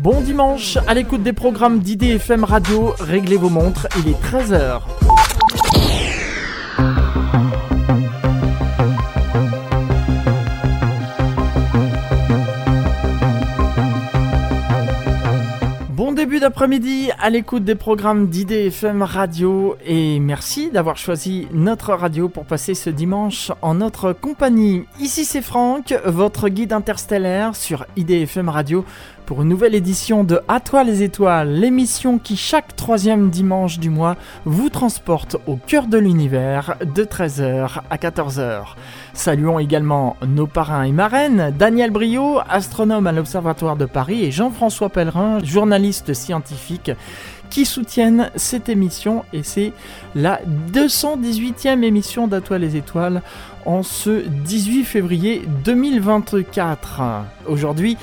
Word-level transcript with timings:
Bon 0.00 0.20
dimanche, 0.20 0.78
à 0.86 0.94
l'écoute 0.94 1.22
des 1.22 1.32
programmes 1.32 1.80
d'IDFM 1.80 2.44
Radio, 2.44 2.94
réglez 2.98 3.36
vos 3.36 3.50
montres, 3.50 3.86
il 3.98 4.08
est 4.08 4.22
13h. 4.22 4.80
D'après-midi 16.40 17.10
à 17.18 17.28
l'écoute 17.28 17.64
des 17.64 17.74
programmes 17.74 18.28
d'IDFM 18.28 19.02
Radio 19.02 19.76
et 19.84 20.18
merci 20.20 20.70
d'avoir 20.70 20.96
choisi 20.96 21.46
notre 21.52 21.92
radio 21.92 22.30
pour 22.30 22.46
passer 22.46 22.72
ce 22.72 22.88
dimanche 22.88 23.52
en 23.60 23.74
notre 23.74 24.14
compagnie. 24.14 24.84
Ici 24.98 25.26
c'est 25.26 25.42
Franck, 25.42 25.94
votre 26.06 26.48
guide 26.48 26.72
interstellaire 26.72 27.54
sur 27.54 27.84
IDFM 27.96 28.48
Radio 28.48 28.86
pour 29.26 29.42
une 29.42 29.48
nouvelle 29.48 29.74
édition 29.74 30.24
de 30.24 30.40
À 30.48 30.60
toi 30.60 30.82
les 30.82 31.02
étoiles, 31.02 31.52
l'émission 31.52 32.18
qui 32.18 32.36
chaque 32.36 32.74
troisième 32.74 33.28
dimanche 33.28 33.78
du 33.78 33.90
mois 33.90 34.16
vous 34.46 34.70
transporte 34.70 35.36
au 35.46 35.56
cœur 35.56 35.86
de 35.86 35.98
l'univers 35.98 36.76
de 36.82 37.04
13h 37.04 37.80
à 37.90 37.96
14h. 37.96 38.74
Saluons 39.12 39.58
également 39.58 40.16
nos 40.26 40.46
parrains 40.46 40.84
et 40.84 40.92
marraines, 40.92 41.54
Daniel 41.58 41.90
Brio, 41.90 42.38
astronome 42.48 43.06
à 43.06 43.12
l'Observatoire 43.12 43.76
de 43.76 43.86
Paris, 43.86 44.24
et 44.24 44.30
Jean-François 44.30 44.88
Pellerin, 44.88 45.42
journaliste 45.44 46.14
scientifique 46.14 46.92
qui 47.50 47.64
soutiennent 47.66 48.30
cette 48.36 48.68
émission 48.68 49.24
et 49.32 49.42
c'est 49.42 49.72
la 50.14 50.40
218e 50.72 51.82
émission 51.82 52.28
d'À 52.28 52.40
toi 52.40 52.58
les 52.58 52.76
étoiles 52.76 53.22
en 53.66 53.82
ce 53.82 54.26
18 54.28 54.84
février 54.84 55.42
2024. 55.64 57.02
Aujourd'hui, 57.46 57.98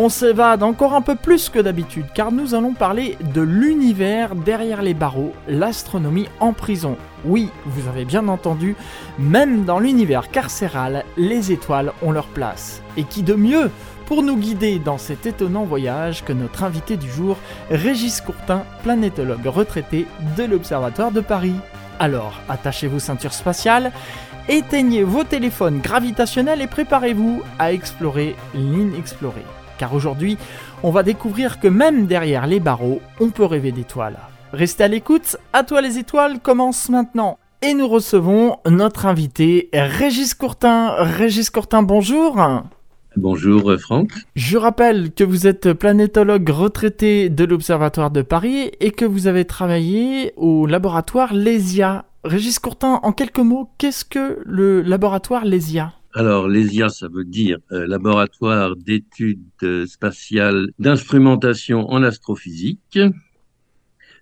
on 0.00 0.08
s'évade 0.08 0.62
encore 0.62 0.94
un 0.94 1.00
peu 1.00 1.16
plus 1.16 1.48
que 1.48 1.58
d'habitude 1.58 2.06
car 2.14 2.30
nous 2.30 2.54
allons 2.54 2.72
parler 2.72 3.18
de 3.34 3.40
l'univers 3.40 4.36
derrière 4.36 4.80
les 4.80 4.94
barreaux, 4.94 5.32
l'astronomie 5.48 6.28
en 6.38 6.52
prison. 6.52 6.96
Oui, 7.24 7.50
vous 7.66 7.88
avez 7.88 8.04
bien 8.04 8.28
entendu, 8.28 8.76
même 9.18 9.64
dans 9.64 9.80
l'univers 9.80 10.30
carcéral, 10.30 11.04
les 11.16 11.50
étoiles 11.50 11.92
ont 12.00 12.12
leur 12.12 12.28
place. 12.28 12.80
Et 12.96 13.02
qui 13.02 13.24
de 13.24 13.34
mieux 13.34 13.72
pour 14.06 14.22
nous 14.22 14.36
guider 14.36 14.78
dans 14.78 14.98
cet 14.98 15.26
étonnant 15.26 15.64
voyage 15.64 16.24
que 16.24 16.32
notre 16.32 16.62
invité 16.62 16.96
du 16.96 17.10
jour, 17.10 17.36
Régis 17.68 18.20
Courtin, 18.20 18.62
planétologue 18.84 19.46
retraité 19.46 20.06
de 20.36 20.44
l'Observatoire 20.44 21.10
de 21.10 21.20
Paris. 21.20 21.56
Alors, 21.98 22.40
attachez 22.48 22.86
vos 22.86 23.00
ceintures 23.00 23.34
spatiales, 23.34 23.90
éteignez 24.48 25.02
vos 25.02 25.24
téléphones 25.24 25.80
gravitationnels 25.80 26.62
et 26.62 26.68
préparez-vous 26.68 27.42
à 27.58 27.72
explorer 27.72 28.36
l'inexploré 28.54 29.42
car 29.78 29.94
aujourd'hui, 29.94 30.36
on 30.82 30.90
va 30.90 31.02
découvrir 31.02 31.60
que 31.60 31.68
même 31.68 32.06
derrière 32.06 32.46
les 32.46 32.60
barreaux, 32.60 33.00
on 33.20 33.30
peut 33.30 33.44
rêver 33.44 33.72
d'étoiles. 33.72 34.18
Restez 34.52 34.84
à 34.84 34.88
l'écoute, 34.88 35.36
à 35.52 35.62
toi 35.62 35.80
les 35.80 35.98
étoiles 35.98 36.40
commence 36.40 36.88
maintenant. 36.88 37.38
Et 37.60 37.74
nous 37.74 37.88
recevons 37.88 38.58
notre 38.66 39.06
invité 39.06 39.68
Régis 39.72 40.34
Courtin. 40.34 40.94
Régis 40.98 41.50
Courtin, 41.50 41.82
bonjour. 41.82 42.38
Bonjour 43.16 43.72
Franck. 43.80 44.12
Je 44.36 44.56
rappelle 44.56 45.12
que 45.12 45.24
vous 45.24 45.48
êtes 45.48 45.72
planétologue 45.72 46.48
retraité 46.50 47.30
de 47.30 47.44
l'Observatoire 47.44 48.12
de 48.12 48.22
Paris 48.22 48.70
et 48.78 48.92
que 48.92 49.04
vous 49.04 49.26
avez 49.26 49.44
travaillé 49.44 50.32
au 50.36 50.66
laboratoire 50.66 51.34
LESIA. 51.34 52.04
Régis 52.22 52.60
Courtin, 52.60 53.00
en 53.02 53.12
quelques 53.12 53.38
mots, 53.38 53.70
qu'est-ce 53.76 54.04
que 54.04 54.38
le 54.44 54.82
laboratoire 54.82 55.44
LESIA? 55.44 55.92
Alors, 56.18 56.48
l'ESIA, 56.48 56.88
ça 56.88 57.06
veut 57.06 57.24
dire 57.24 57.58
euh, 57.70 57.86
Laboratoire 57.86 58.74
d'études 58.74 59.86
spatiales 59.86 60.72
d'instrumentation 60.80 61.88
en 61.90 62.02
astrophysique. 62.02 62.98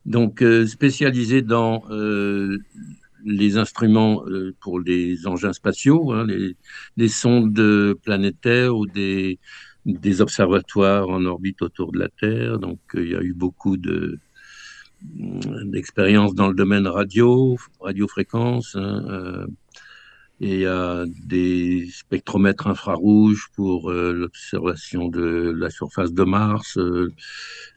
Donc, 0.04 0.42
euh, 0.42 0.66
spécialisé 0.66 1.40
dans 1.40 1.84
euh, 1.88 2.58
les 3.24 3.56
instruments 3.56 4.22
pour 4.60 4.78
les 4.78 5.26
engins 5.26 5.54
spatiaux, 5.54 6.12
hein, 6.12 6.26
les, 6.98 7.08
sondes 7.08 7.94
planétaires 8.04 8.76
ou 8.76 8.84
des, 8.84 9.38
observatoires 10.20 11.08
en 11.08 11.24
orbite 11.24 11.62
autour 11.62 11.92
de 11.92 11.98
la 11.98 12.10
Terre. 12.10 12.58
Donc, 12.58 12.78
il 12.92 13.08
y 13.08 13.16
a 13.16 13.22
eu 13.22 13.32
beaucoup 13.32 13.78
de 13.78 14.18
d'expériences 15.64 16.34
dans 16.34 16.48
le 16.48 16.54
domaine 16.54 16.86
radio, 16.86 17.56
radiofréquence, 17.80 18.76
hein, 18.76 19.46
il 20.40 20.60
y 20.60 20.66
a 20.66 21.04
des 21.06 21.88
spectromètres 21.90 22.66
infrarouges 22.66 23.48
pour 23.54 23.90
euh, 23.90 24.12
l'observation 24.12 25.08
de 25.08 25.54
la 25.56 25.70
surface 25.70 26.12
de 26.12 26.24
Mars, 26.24 26.76
euh, 26.76 27.12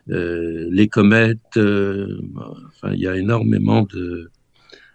euh, 0.10 0.68
les 0.70 0.88
comètes. 0.90 1.58
enfin, 1.58 2.94
il 2.94 3.00
y 3.00 3.08
a 3.08 3.16
énormément 3.16 3.88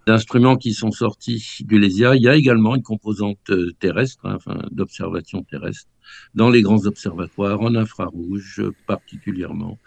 d'instruments 0.07 0.57
qui 0.57 0.75
sont 0.75 0.91
sortis 0.91 1.59
du 1.61 1.79
LESIA. 1.79 2.17
Il 2.17 2.23
y 2.23 2.29
a 2.29 2.37
également 2.37 2.75
une 2.77 2.83
composante 2.83 3.51
terrestre, 3.79 4.27
hein, 4.27 4.35
enfin, 4.37 4.61
d'observation 4.71 5.43
terrestre, 5.43 5.89
dans 6.35 6.51
les 6.51 6.61
grands 6.61 6.85
observatoires, 6.85 7.63
en 7.63 7.75
infrarouge 7.75 8.63
particulièrement 8.87 9.79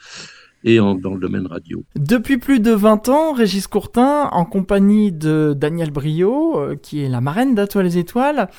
et 0.67 0.77
dans 0.77 1.13
le 1.13 1.19
domaine 1.19 1.47
radio. 1.47 1.85
Depuis 1.95 2.37
plus 2.37 2.59
de 2.59 2.71
20 2.71 3.07
ans, 3.07 3.33
Régis 3.33 3.67
Courtin, 3.67 4.29
en 4.31 4.43
compagnie 4.43 5.13
de 5.13 5.55
Daniel 5.55 5.91
Brio, 5.91 6.59
euh, 6.59 6.75
qui 6.75 7.01
est 7.01 7.07
la 7.07 7.21
marraine 7.21 7.55
d'Atoile 7.55 7.85
les 7.85 7.97
Étoiles, 7.97 8.49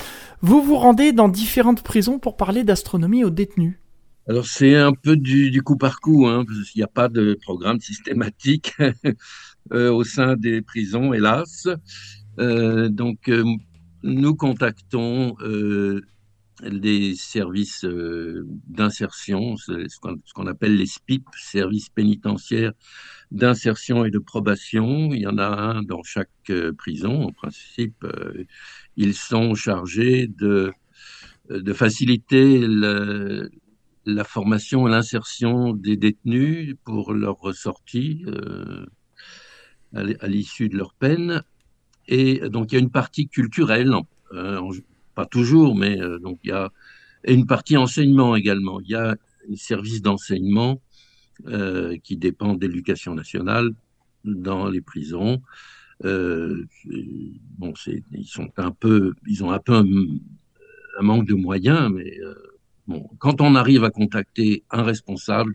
vous 0.40 0.62
vous 0.62 0.76
rendez 0.76 1.12
dans 1.12 1.28
différentes 1.28 1.82
prisons 1.82 2.18
pour 2.18 2.38
parler 2.38 2.64
d'astronomie 2.64 3.24
aux 3.24 3.30
détenus. 3.30 3.78
Alors 4.26 4.46
c'est 4.46 4.74
un 4.74 4.92
peu 4.92 5.16
du, 5.16 5.62
coup 5.62 5.76
par 5.76 6.00
coup, 6.00 6.26
hein, 6.26 6.44
parce 6.46 6.70
qu'il 6.70 6.80
n'y 6.80 6.84
a 6.84 6.88
pas 6.88 7.08
de 7.08 7.38
programme 7.42 7.80
systématique 7.80 8.74
euh, 9.72 9.92
au 9.92 10.02
sein 10.02 10.36
des 10.36 10.62
prisons, 10.62 11.12
hélas. 11.12 11.68
Euh, 12.38 12.88
donc 12.88 13.30
nous 14.02 14.34
contactons 14.34 15.36
des 16.62 17.14
services 17.14 17.84
euh, 17.84 18.46
d'insertion, 18.66 19.56
ce 19.56 20.32
qu'on 20.34 20.46
appelle 20.46 20.76
les 20.76 20.86
SPIP, 20.86 21.24
services 21.36 21.88
pénitentiaires 21.88 22.72
d'insertion 23.30 24.04
et 24.04 24.10
de 24.10 24.18
probation. 24.18 25.12
Il 25.12 25.20
y 25.20 25.26
en 25.26 25.38
a 25.38 25.46
un 25.46 25.82
dans 25.82 26.02
chaque 26.02 26.30
euh, 26.50 26.72
prison. 26.72 27.22
En 27.22 27.32
principe, 27.32 28.02
euh, 28.04 28.44
ils 28.96 29.14
sont 29.14 29.54
chargés 29.54 30.26
de, 30.26 30.72
de 31.50 31.72
faciliter 31.72 32.66
la 34.06 34.24
formation 34.24 34.88
et 34.88 34.90
l'insertion 34.90 35.74
des 35.74 35.96
détenus 35.96 36.74
pour 36.84 37.12
leur 37.12 37.36
ressortie 37.36 38.24
à 39.94 40.26
l'issue 40.26 40.68
de 40.68 40.76
leur 40.76 40.94
peine. 40.94 41.42
Et 42.08 42.48
donc, 42.48 42.72
il 42.72 42.76
y 42.76 42.78
a 42.78 42.80
une 42.80 42.90
partie 42.90 43.28
culturelle, 43.28 43.92
pas 45.18 45.26
toujours, 45.26 45.74
mais 45.74 46.00
euh, 46.00 46.20
donc 46.20 46.38
il 46.44 46.50
y 46.50 46.52
a 46.52 46.70
une 47.24 47.44
partie 47.44 47.76
enseignement 47.76 48.36
également. 48.36 48.80
Il 48.80 48.90
y 48.90 48.94
a 48.94 49.16
un 49.50 49.56
service 49.56 50.00
d'enseignement 50.00 50.80
euh, 51.48 51.96
qui 52.04 52.16
dépend 52.16 52.54
de 52.54 52.64
l'éducation 52.64 53.16
nationale 53.16 53.70
dans 54.22 54.68
les 54.68 54.80
prisons. 54.80 55.42
Euh, 56.04 56.64
bon, 57.58 57.72
ils 58.12 58.28
sont 58.28 58.48
un 58.58 58.70
peu, 58.70 59.14
ils 59.26 59.42
ont 59.42 59.50
un 59.50 59.58
peu 59.58 59.74
un, 59.74 59.86
manque 61.02 61.26
de 61.26 61.34
moyens, 61.34 61.90
mais 61.92 62.12
bon, 62.86 63.10
quand 63.18 63.40
on 63.40 63.56
arrive 63.56 63.82
à 63.82 63.90
contacter 63.90 64.62
un 64.70 64.84
responsable 64.84 65.52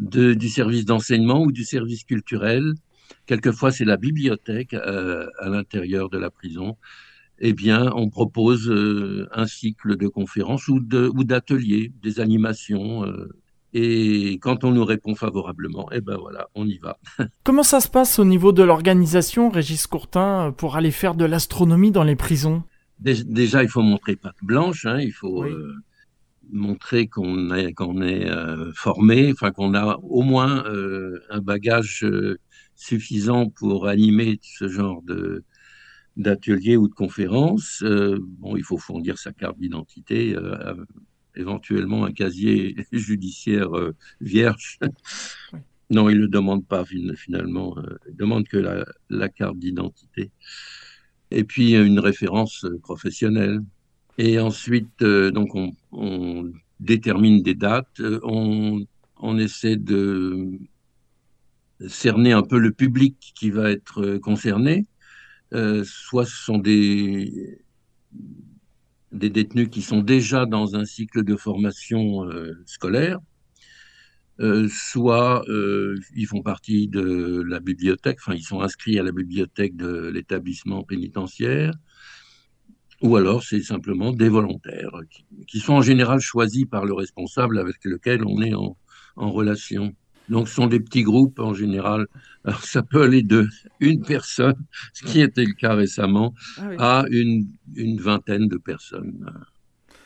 du 0.00 0.48
service 0.48 0.84
d'enseignement 0.84 1.42
ou 1.44 1.52
du 1.52 1.64
service 1.64 2.02
culturel, 2.02 2.74
quelquefois 3.26 3.70
c'est 3.70 3.84
la 3.84 3.96
bibliothèque 3.96 4.74
à 4.74 5.48
l'intérieur 5.48 6.10
de 6.10 6.18
la 6.18 6.30
prison 6.30 6.76
eh 7.44 7.52
bien, 7.52 7.90
on 7.96 8.08
propose 8.08 8.70
euh, 8.70 9.28
un 9.32 9.46
cycle 9.46 9.96
de 9.96 10.06
conférences 10.06 10.68
ou 10.68 10.78
d'ateliers, 10.78 11.92
ou 11.92 12.00
des 12.00 12.20
animations. 12.20 13.04
Euh, 13.04 13.30
et 13.74 14.38
quand 14.40 14.62
on 14.62 14.70
nous 14.70 14.84
répond 14.84 15.16
favorablement, 15.16 15.88
eh 15.90 16.00
ben 16.00 16.16
voilà, 16.16 16.46
on 16.54 16.68
y 16.68 16.78
va. 16.78 17.00
Comment 17.44 17.64
ça 17.64 17.80
se 17.80 17.88
passe 17.88 18.20
au 18.20 18.24
niveau 18.24 18.52
de 18.52 18.62
l'organisation, 18.62 19.50
Régis 19.50 19.88
Courtin, 19.88 20.54
pour 20.56 20.76
aller 20.76 20.92
faire 20.92 21.16
de 21.16 21.24
l'astronomie 21.24 21.90
dans 21.90 22.04
les 22.04 22.14
prisons? 22.14 22.62
Déjà, 23.00 23.64
il 23.64 23.68
faut 23.68 23.82
montrer 23.82 24.14
patte 24.14 24.36
blanche, 24.42 24.86
hein, 24.86 25.00
il 25.00 25.10
faut 25.10 25.42
euh, 25.42 25.74
montrer 26.52 27.08
qu'on 27.08 27.52
est, 27.52 27.72
qu'on 27.72 28.00
est 28.02 28.30
formé, 28.72 29.32
enfin 29.32 29.50
qu'on 29.50 29.74
a 29.74 29.98
au 30.04 30.22
moins 30.22 30.62
un 31.30 31.40
bagage 31.40 32.06
suffisant 32.76 33.48
pour 33.48 33.88
animer 33.88 34.38
ce 34.42 34.68
genre 34.68 35.02
de, 35.02 35.42
d'atelier 36.16 36.76
ou 36.76 36.88
de 36.88 36.94
conférence. 36.94 37.82
Euh, 37.82 38.18
bon, 38.20 38.56
il 38.56 38.64
faut 38.64 38.78
fournir 38.78 39.18
sa 39.18 39.32
carte 39.32 39.58
d'identité, 39.58 40.34
euh, 40.36 40.74
éventuellement 41.34 42.04
un 42.04 42.12
casier 42.12 42.76
judiciaire 42.92 43.76
euh, 43.76 43.94
vierge. 44.20 44.78
Non, 45.90 46.08
il 46.08 46.20
ne 46.20 46.26
demande 46.26 46.66
pas 46.66 46.84
finalement, 47.16 47.76
il 48.08 48.16
demande 48.16 48.48
que 48.48 48.56
la, 49.10 49.28
carte 49.28 49.58
d'identité. 49.58 50.30
Et 51.30 51.44
puis 51.44 51.74
une 51.74 51.98
référence 51.98 52.66
professionnelle. 52.82 53.60
Et 54.16 54.38
ensuite, 54.38 55.04
donc 55.04 55.54
on, 55.92 56.52
détermine 56.80 57.42
des 57.42 57.54
dates. 57.54 58.00
On, 58.22 58.84
on 59.18 59.38
essaie 59.38 59.76
de 59.76 60.58
cerner 61.88 62.32
un 62.32 62.42
peu 62.42 62.58
le 62.58 62.72
public 62.72 63.32
qui 63.36 63.50
va 63.50 63.70
être 63.70 64.16
concerné. 64.16 64.86
Soit 65.84 66.24
ce 66.24 66.36
sont 66.36 66.58
des, 66.58 67.60
détenus 69.12 69.68
qui 69.70 69.82
sont 69.82 70.00
déjà 70.00 70.46
dans 70.46 70.76
un 70.76 70.84
cycle 70.84 71.24
de 71.24 71.36
formation 71.36 72.28
scolaire, 72.66 73.18
euh, 74.40 74.66
soit 74.68 75.44
euh, 75.48 75.96
ils 76.16 76.26
font 76.26 76.42
partie 76.42 76.88
de 76.88 77.42
la 77.46 77.60
bibliothèque, 77.60 78.18
enfin 78.20 78.34
ils 78.34 78.42
sont 78.42 78.62
inscrits 78.62 78.98
à 78.98 79.02
la 79.02 79.12
bibliothèque 79.12 79.76
de 79.76 80.08
l'établissement 80.08 80.82
pénitentiaire, 80.84 81.72
ou 83.02 83.16
alors 83.16 83.42
c'est 83.42 83.62
simplement 83.62 84.10
des 84.10 84.28
volontaires 84.28 84.90
qui, 85.46 85.60
sont 85.60 85.74
en 85.74 85.82
général 85.82 86.20
choisis 86.20 86.64
par 86.64 86.86
le 86.86 86.94
responsable 86.94 87.58
avec 87.58 87.84
lequel 87.84 88.24
on 88.24 88.40
est 88.42 88.54
en, 88.54 88.76
relation. 89.16 89.94
Donc 90.28 90.48
ce 90.48 90.54
sont 90.54 90.66
des 90.66 90.80
petits 90.80 91.02
groupes 91.02 91.38
en 91.38 91.54
général. 91.54 92.06
Alors 92.44 92.62
ça 92.62 92.82
peut 92.82 93.02
aller 93.02 93.22
de 93.22 93.48
une 93.80 94.02
personne, 94.02 94.56
ce 94.94 95.04
qui 95.04 95.20
était 95.20 95.44
le 95.44 95.54
cas 95.54 95.74
récemment, 95.74 96.34
ah 96.78 97.00
à 97.00 97.04
une, 97.10 97.48
une, 97.74 98.00
vingtaine 98.00 98.48
de 98.48 98.56
personnes 98.56 99.26
euh, 99.28 99.40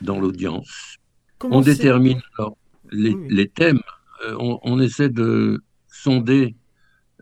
dans 0.01 0.19
l'audience. 0.19 0.97
On 1.43 1.61
détermine 1.61 2.21
alors 2.37 2.57
les, 2.91 3.15
les 3.29 3.47
thèmes 3.47 3.81
euh, 4.25 4.35
on, 4.39 4.79
essaie 4.79 5.09
de 5.09 5.63
sonder 5.87 6.55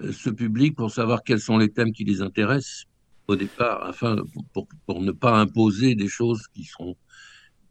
euh, 0.01 0.11
ce 0.11 0.29
public 0.29 0.75
pour 0.75 0.91
savoir 0.91 1.23
quels 1.23 1.39
sont 1.39 1.57
les 1.57 1.69
thèmes 1.69 1.91
qui 1.91 2.05
les 2.05 2.21
intéressent 2.21 2.85
au 3.27 3.35
départ, 3.35 3.83
afin 3.83 4.17
pour, 4.53 5.01
ne 5.01 5.11
pas 5.11 5.37
imposer 5.39 5.95
des 5.95 6.07
choses 6.07 6.47
qui, 6.53 6.63
seront, 6.63 6.95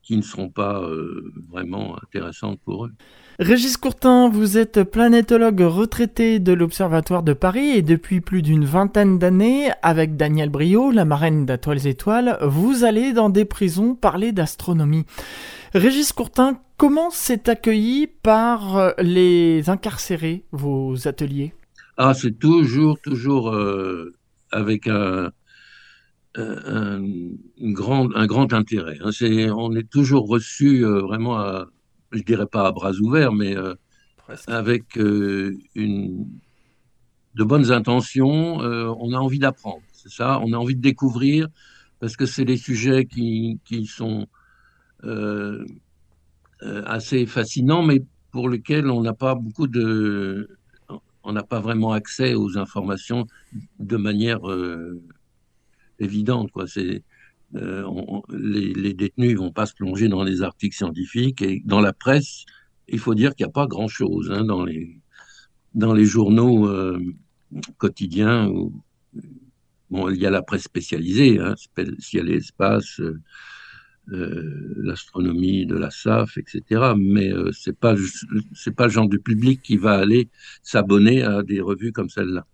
qui 0.04 0.16
ne 0.16 0.22
seront 0.22 0.50
pas 0.50 0.80
euh, 0.82 1.32
vraiment 1.50 1.96
intéressantes 2.02 2.60
pour 2.64 2.86
eux. 2.86 2.92
Régis 3.38 3.76
Courtin, 3.76 4.28
vous 4.28 4.58
êtes 4.58 4.84
planétologue 4.84 5.62
retraité 5.62 6.38
de 6.38 6.52
l'Observatoire 6.52 7.22
de 7.22 7.32
Paris 7.32 7.70
et 7.70 7.82
depuis 7.82 8.20
plus 8.20 8.42
d'une 8.42 8.64
vingtaine 8.64 9.18
d'années, 9.18 9.70
avec 9.82 10.16
Daniel 10.16 10.50
Brio, 10.50 10.90
la 10.90 11.04
marraine 11.04 11.46
d'Atoiles 11.46 11.86
Étoiles, 11.86 12.38
vous 12.42 12.84
allez 12.84 13.12
dans 13.12 13.30
des 13.30 13.44
prisons 13.44 13.94
parler 13.94 14.32
d'astronomie. 14.32 15.06
Régis 15.72 16.12
Courtin, 16.12 16.60
comment 16.76 17.10
s'est 17.10 17.48
accueilli 17.48 18.06
par 18.06 18.92
les 18.98 19.68
incarcérés, 19.68 20.44
vos 20.52 21.08
ateliers? 21.08 21.54
Ah, 21.96 22.12
c'est 22.14 22.38
toujours, 22.38 23.00
toujours 23.00 23.50
euh, 23.50 24.14
avec 24.52 24.86
un, 24.86 25.30
un, 26.36 27.02
grand, 27.60 28.14
un 28.14 28.26
grand 28.26 28.52
intérêt. 28.52 28.98
Hein. 29.00 29.10
on 29.56 29.74
est 29.76 29.88
toujours 29.88 30.28
reçu 30.28 30.84
euh, 30.84 31.00
vraiment, 31.00 31.38
à, 31.38 31.66
je 32.12 32.22
dirais 32.22 32.46
pas 32.46 32.66
à 32.66 32.72
bras 32.72 32.92
ouverts, 32.92 33.32
mais 33.32 33.54
avec 34.46 34.96
une, 34.96 36.26
de 37.34 37.44
bonnes 37.44 37.70
intentions. 37.70 38.58
on 38.58 39.12
a 39.12 39.18
envie 39.18 39.38
d'apprendre, 39.38 39.82
c'est 39.92 40.10
ça? 40.10 40.40
On 40.42 40.52
a 40.52 40.56
envie 40.56 40.76
de 40.76 40.82
découvrir 40.82 41.48
parce 42.00 42.16
que 42.16 42.26
c'est 42.26 42.44
des 42.44 42.56
sujets 42.56 43.06
qui, 43.06 43.58
qui 43.64 43.86
sont 43.86 44.26
euh, 45.04 45.64
euh, 46.62 46.82
assez 46.86 47.26
fascinant, 47.26 47.82
mais 47.82 48.02
pour 48.30 48.48
lequel 48.48 48.90
on 48.90 49.02
n'a 49.02 49.12
pas 49.12 49.34
beaucoup 49.34 49.66
de, 49.66 50.48
on 51.22 51.32
n'a 51.32 51.42
pas 51.42 51.60
vraiment 51.60 51.92
accès 51.92 52.34
aux 52.34 52.56
informations 52.58 53.26
de 53.80 53.96
manière 53.96 54.48
euh, 54.50 55.02
évidente. 56.04 56.50
Quoi. 56.52 56.66
C'est, 56.66 57.02
les, 57.52 58.74
les, 58.74 58.94
détenus 58.94 59.32
ne 59.32 59.38
vont 59.38 59.52
pas 59.52 59.66
se 59.66 59.74
plonger 59.74 60.08
dans 60.08 60.24
les 60.24 60.42
articles 60.42 60.76
scientifiques 60.76 61.40
et 61.42 61.62
dans 61.64 61.80
la 61.80 61.92
presse, 61.92 62.44
il 62.88 62.98
faut 62.98 63.14
dire 63.14 63.34
qu'il 63.34 63.46
n'y 63.46 63.50
a 63.50 63.52
pas 63.52 63.66
grand-chose 63.66 64.30
hein, 64.30 64.44
dans, 64.44 64.64
les, 64.64 65.00
dans 65.74 65.94
les 65.94 66.04
journaux 66.04 66.68
quotidiens. 67.78 68.50
bon, 69.90 70.10
il 70.10 70.20
y 70.20 70.26
a 70.26 70.30
la 70.30 70.42
presse 70.42 70.64
spécialisée, 70.64 71.38
hein, 71.38 71.54
Ciel 72.00 72.28
et 72.28 72.36
Espace, 72.36 73.00
euh, 74.12 74.74
l'astronomie 74.76 75.64
de 75.64 75.76
la 75.76 75.90
SAF, 75.90 76.36
etc. 76.36 76.92
Mais 76.94 77.32
euh, 77.32 77.50
c'est 77.52 77.74
pas 77.74 77.94
c'est 78.54 78.76
pas 78.76 78.84
le 78.84 78.92
genre 78.92 79.08
de 79.08 79.16
public 79.16 79.62
qui 79.62 79.78
va 79.78 79.94
aller 79.94 80.28
s'abonner 80.62 81.22
à 81.22 81.42
des 81.42 81.62
revues 81.62 81.90
comme 81.90 82.10
celle-là. 82.10 82.44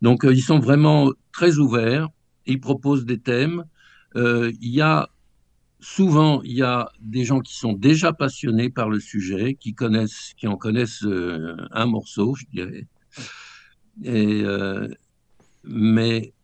Donc 0.00 0.24
euh, 0.24 0.32
ils 0.32 0.40
sont 0.40 0.60
vraiment 0.60 1.12
très 1.30 1.58
ouverts. 1.58 2.08
Ils 2.46 2.60
proposent 2.60 3.04
des 3.04 3.18
thèmes. 3.18 3.64
il 4.16 4.56
y 4.60 4.80
a 4.80 5.08
souvent 5.80 6.40
il 6.42 6.52
y 6.52 6.62
a 6.62 6.90
des 7.00 7.24
gens 7.24 7.40
qui 7.40 7.54
sont 7.54 7.74
déjà 7.74 8.12
passionnés 8.12 8.70
par 8.70 8.88
le 8.88 9.00
sujet, 9.00 9.54
qui 9.54 9.74
connaissent, 9.74 10.32
qui 10.36 10.46
en 10.46 10.56
connaissent 10.56 11.06
un 11.72 11.86
morceau, 11.86 12.34
je 12.34 12.44
dirais. 12.52 12.86
Et, 14.02 14.44
mais 15.64 16.34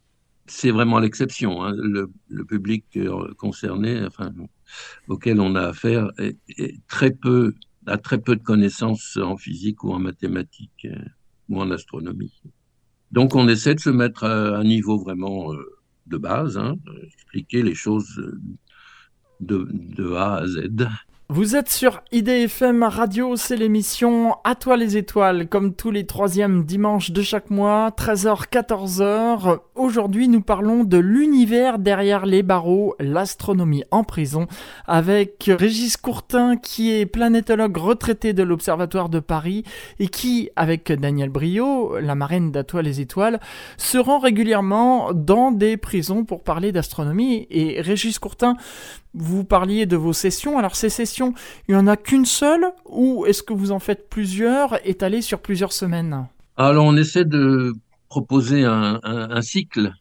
c'est 0.51 0.71
vraiment 0.71 0.99
l'exception. 0.99 1.63
Hein. 1.63 1.73
Le, 1.77 2.45
public 2.45 2.85
euh, 2.97 3.33
concerné, 3.35 4.05
enfin, 4.05 4.33
auquel 5.09 5.41
on 5.41 5.55
a 5.55 5.69
affaire, 5.69 6.11
est, 6.19 6.37
très 6.89 7.13
peu, 7.13 7.55
a 7.87 7.99
très 7.99 8.19
peu 8.19 8.37
de 8.37 8.43
connaissances 8.43 9.17
en 9.17 9.37
physique 9.37 9.85
ou 9.85 9.93
en 9.93 9.99
mathématiques 9.99 10.87
euh, 10.87 11.05
ou 11.49 11.61
en 11.61 11.71
astronomie. 11.71 12.43
Donc, 13.13 13.35
on 13.35 13.49
essaie 13.49 13.75
de 13.75 13.81
se 13.81 13.91
mettre 13.91 14.25
à 14.25 14.59
un 14.59 14.65
niveau 14.65 14.99
vraiment 14.99 15.53
euh, 15.53 15.65
de 16.11 16.19
base, 16.19 16.59
hein, 16.59 16.77
expliquer 17.03 17.63
les 17.63 17.75
choses 17.75 18.21
de, 19.41 19.67
de 19.71 20.13
A 20.15 20.37
à 20.37 20.47
Z. 20.47 20.69
Vous 21.33 21.55
êtes 21.55 21.69
sur 21.69 22.03
IDFM 22.11 22.83
Radio, 22.83 23.37
c'est 23.37 23.55
l'émission 23.55 24.35
À 24.43 24.57
toi 24.57 24.77
les 24.77 24.97
étoiles, 24.97 25.47
comme 25.47 25.75
tous 25.75 25.93
les 25.93 26.05
troisièmes 26.05 26.65
dimanches 26.65 27.13
de 27.13 27.23
chaque 27.23 27.51
mois, 27.51 27.91
13h-14h. 27.97 29.61
Aujourd'hui, 29.77 30.27
nous 30.27 30.41
parlons 30.41 30.83
de 30.83 30.99
l'univers 30.99 31.79
derrière 31.79 32.27
les 32.27 32.43
barreaux, 32.43 32.97
l'astronomie 32.99 33.85
en 33.93 34.03
prison, 34.03 34.49
avec 34.89 35.49
Régis 35.49 35.97
Courtin, 35.97 36.57
qui 36.57 36.91
est 36.91 37.07
planétologue 37.07 37.77
retraité 37.77 38.33
de 38.33 38.43
l'Observatoire 38.43 39.09
de 39.09 39.21
Paris, 39.21 39.63
et 40.01 40.09
qui, 40.09 40.51
avec 40.57 40.91
Daniel 40.91 41.29
Brio, 41.29 41.97
la 42.01 42.17
marraine 42.17 42.51
d'À 42.51 42.65
toi 42.65 42.83
les 42.83 43.01
étoiles, 43.01 43.39
se 43.77 43.99
rend 43.99 44.19
régulièrement 44.19 45.13
dans 45.15 45.53
des 45.53 45.77
prisons 45.77 46.25
pour 46.25 46.43
parler 46.43 46.73
d'astronomie. 46.73 47.47
Et 47.51 47.81
Régis 47.81 48.19
Courtin, 48.19 48.57
vous 49.15 49.45
parliez 49.45 49.87
de 49.87 49.97
vos 49.97 50.13
sessions. 50.13 50.59
Alors 50.59 50.77
ces 50.77 50.89
sessions, 50.89 51.35
il 51.69 51.75
n'y 51.75 51.81
en 51.81 51.87
a 51.87 51.97
qu'une 51.97 52.27
seule 52.27 52.67
ou 52.87 53.27
est-ce 53.27 53.43
que 53.43 53.53
vous 53.53 53.73
en 53.73 53.79
faites 53.79 54.09
plusieurs 54.09 54.85
étalées 54.87 55.23
sur 55.23 55.41
plusieurs 55.41 55.73
semaines? 55.73 56.27
Alors 56.57 56.85
on 56.85 56.97
essaie 56.97 57.25
de 57.25 57.73
proposer 58.09 58.65
un, 58.65 59.41
cycle. 59.41 59.93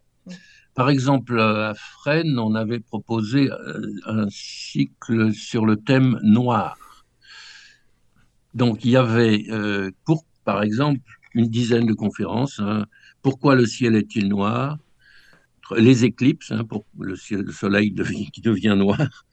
Par 0.76 0.90
exemple, 0.90 1.40
à 1.40 1.74
Fresnes, 1.76 2.40
on 2.40 2.56
avait 2.56 2.80
proposé 2.80 3.50
euh, 3.52 3.82
un 4.06 4.28
cycle 4.30 5.32
sur 5.34 5.66
le 5.66 5.76
thème 5.78 6.20
noir. 6.24 6.78
Donc 8.54 8.84
il 8.84 8.92
y 8.92 8.98
avait, 8.98 9.46
euh, 9.52 9.92
pour, 10.06 10.26
par 10.44 10.64
exemple, 10.64 11.02
une 11.34 11.48
dizaine 11.48 11.86
de 11.86 11.94
conférences. 11.94 12.60
Hein. 12.60 12.86
Pourquoi 13.22 13.56
le 13.56 13.66
ciel 13.66 13.96
est-il 13.96 14.28
noir? 14.28 14.78
Les 15.78 16.06
éclipses, 16.06 16.52
hein, 16.52 16.64
pour 16.64 16.86
le, 17.00 17.16
soleil 17.16 17.94
qui 18.34 18.42
devient 18.42 18.76
noir. 18.78 19.26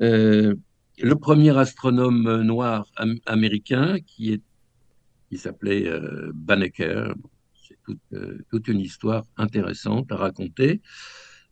Euh, 0.00 0.54
le 0.98 1.14
premier 1.14 1.56
astronome 1.56 2.42
noir 2.42 2.86
américain 3.26 3.98
qui 4.06 4.42
qui 5.28 5.38
s'appelait 5.38 5.88
euh, 5.88 6.30
Banneker. 6.34 7.14
C'est 7.54 7.76
euh, 8.14 8.38
toute, 8.50 8.68
une 8.68 8.80
histoire 8.80 9.24
intéressante 9.36 10.12
à 10.12 10.16
raconter. 10.16 10.80